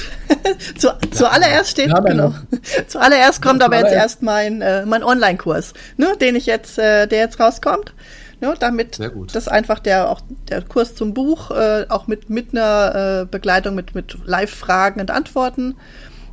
[0.78, 2.34] zu, ja, zuallererst steht, ja, genau.
[2.88, 7.18] Zuallererst kommt aber jetzt erst mein, äh, mein Online-Kurs, ne, den ich jetzt, äh, der
[7.18, 7.94] jetzt rauskommt.
[8.40, 8.98] Ne, damit
[9.34, 13.76] das einfach der auch der Kurs zum Buch äh, auch mit mit einer äh, Begleitung
[13.76, 15.76] mit mit Live-Fragen und Antworten.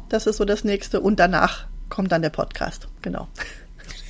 [0.09, 2.87] Das ist so das nächste und danach kommt dann der Podcast.
[3.01, 3.27] Genau.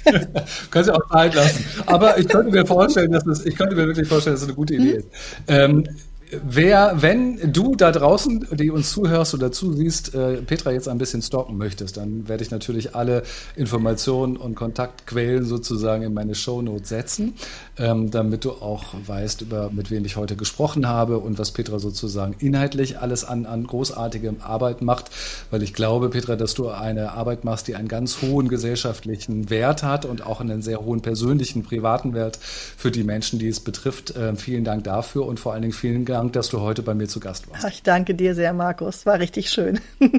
[0.71, 1.65] Kannst du auch Zeit lassen.
[1.85, 4.55] Aber ich könnte mir vorstellen, dass es, ich könnte mir wirklich vorstellen, dass es eine
[4.55, 5.07] gute Idee ist.
[5.47, 5.83] Ähm,
[6.31, 11.23] Wer, wenn du da draußen, die uns zuhörst oder zusiehst, äh, Petra jetzt ein bisschen
[11.23, 13.23] stalken möchtest, dann werde ich natürlich alle
[13.55, 17.33] Informationen und Kontaktquellen sozusagen in meine Shownotes setzen,
[17.77, 21.79] ähm, damit du auch weißt, über mit wem ich heute gesprochen habe und was Petra
[21.79, 25.09] sozusagen inhaltlich alles an, an großartigem Arbeit macht,
[25.49, 29.81] weil ich glaube, Petra, dass du eine Arbeit machst, die einen ganz hohen gesellschaftlichen Wert
[29.81, 34.15] hat und auch einen sehr hohen persönlichen, privaten Wert für die Menschen, die es betrifft.
[34.15, 36.93] Äh, vielen Dank dafür und vor allen Dingen vielen Dank Dank, dass du heute bei
[36.93, 37.65] mir zu Gast warst.
[37.69, 39.05] Ich danke dir sehr, Markus.
[39.05, 39.79] War richtig schön.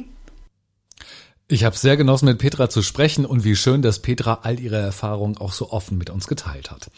[1.52, 4.76] Ich habe sehr genossen, mit Petra zu sprechen und wie schön, dass Petra all ihre
[4.76, 6.92] Erfahrungen auch so offen mit uns geteilt hat.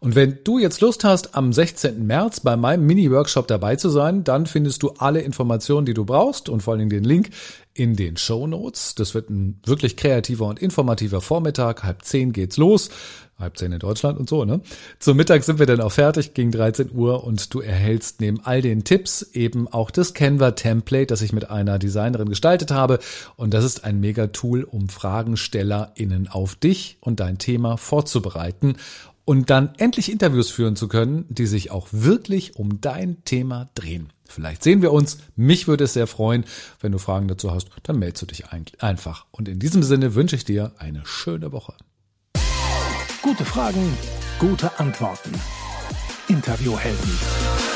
[0.00, 2.06] Und wenn du jetzt Lust hast, am 16.
[2.06, 6.48] März bei meinem Mini-Workshop dabei zu sein, dann findest du alle Informationen, die du brauchst
[6.48, 7.30] und vor allen Dingen den Link
[7.74, 8.94] in den Show Notes.
[8.94, 11.82] Das wird ein wirklich kreativer und informativer Vormittag.
[11.84, 12.90] Halb zehn geht's los
[13.38, 14.60] halb zehn in Deutschland und so, ne?
[14.98, 18.62] Zum Mittag sind wir dann auch fertig gegen 13 Uhr und du erhältst neben all
[18.62, 22.98] den Tipps eben auch das Canva-Template, das ich mit einer Designerin gestaltet habe.
[23.36, 28.76] Und das ist ein Mega-Tool, um FragenstellerInnen auf dich und dein Thema vorzubereiten
[29.28, 34.10] und dann endlich Interviews führen zu können, die sich auch wirklich um dein Thema drehen.
[34.26, 35.18] Vielleicht sehen wir uns.
[35.36, 36.46] Mich würde es sehr freuen.
[36.80, 38.44] Wenn du Fragen dazu hast, dann meldest du dich
[38.80, 39.26] einfach.
[39.30, 41.74] Und in diesem Sinne wünsche ich dir eine schöne Woche.
[43.20, 43.92] Gute Fragen,
[44.38, 45.32] gute Antworten.
[46.28, 47.67] Interviewhelden.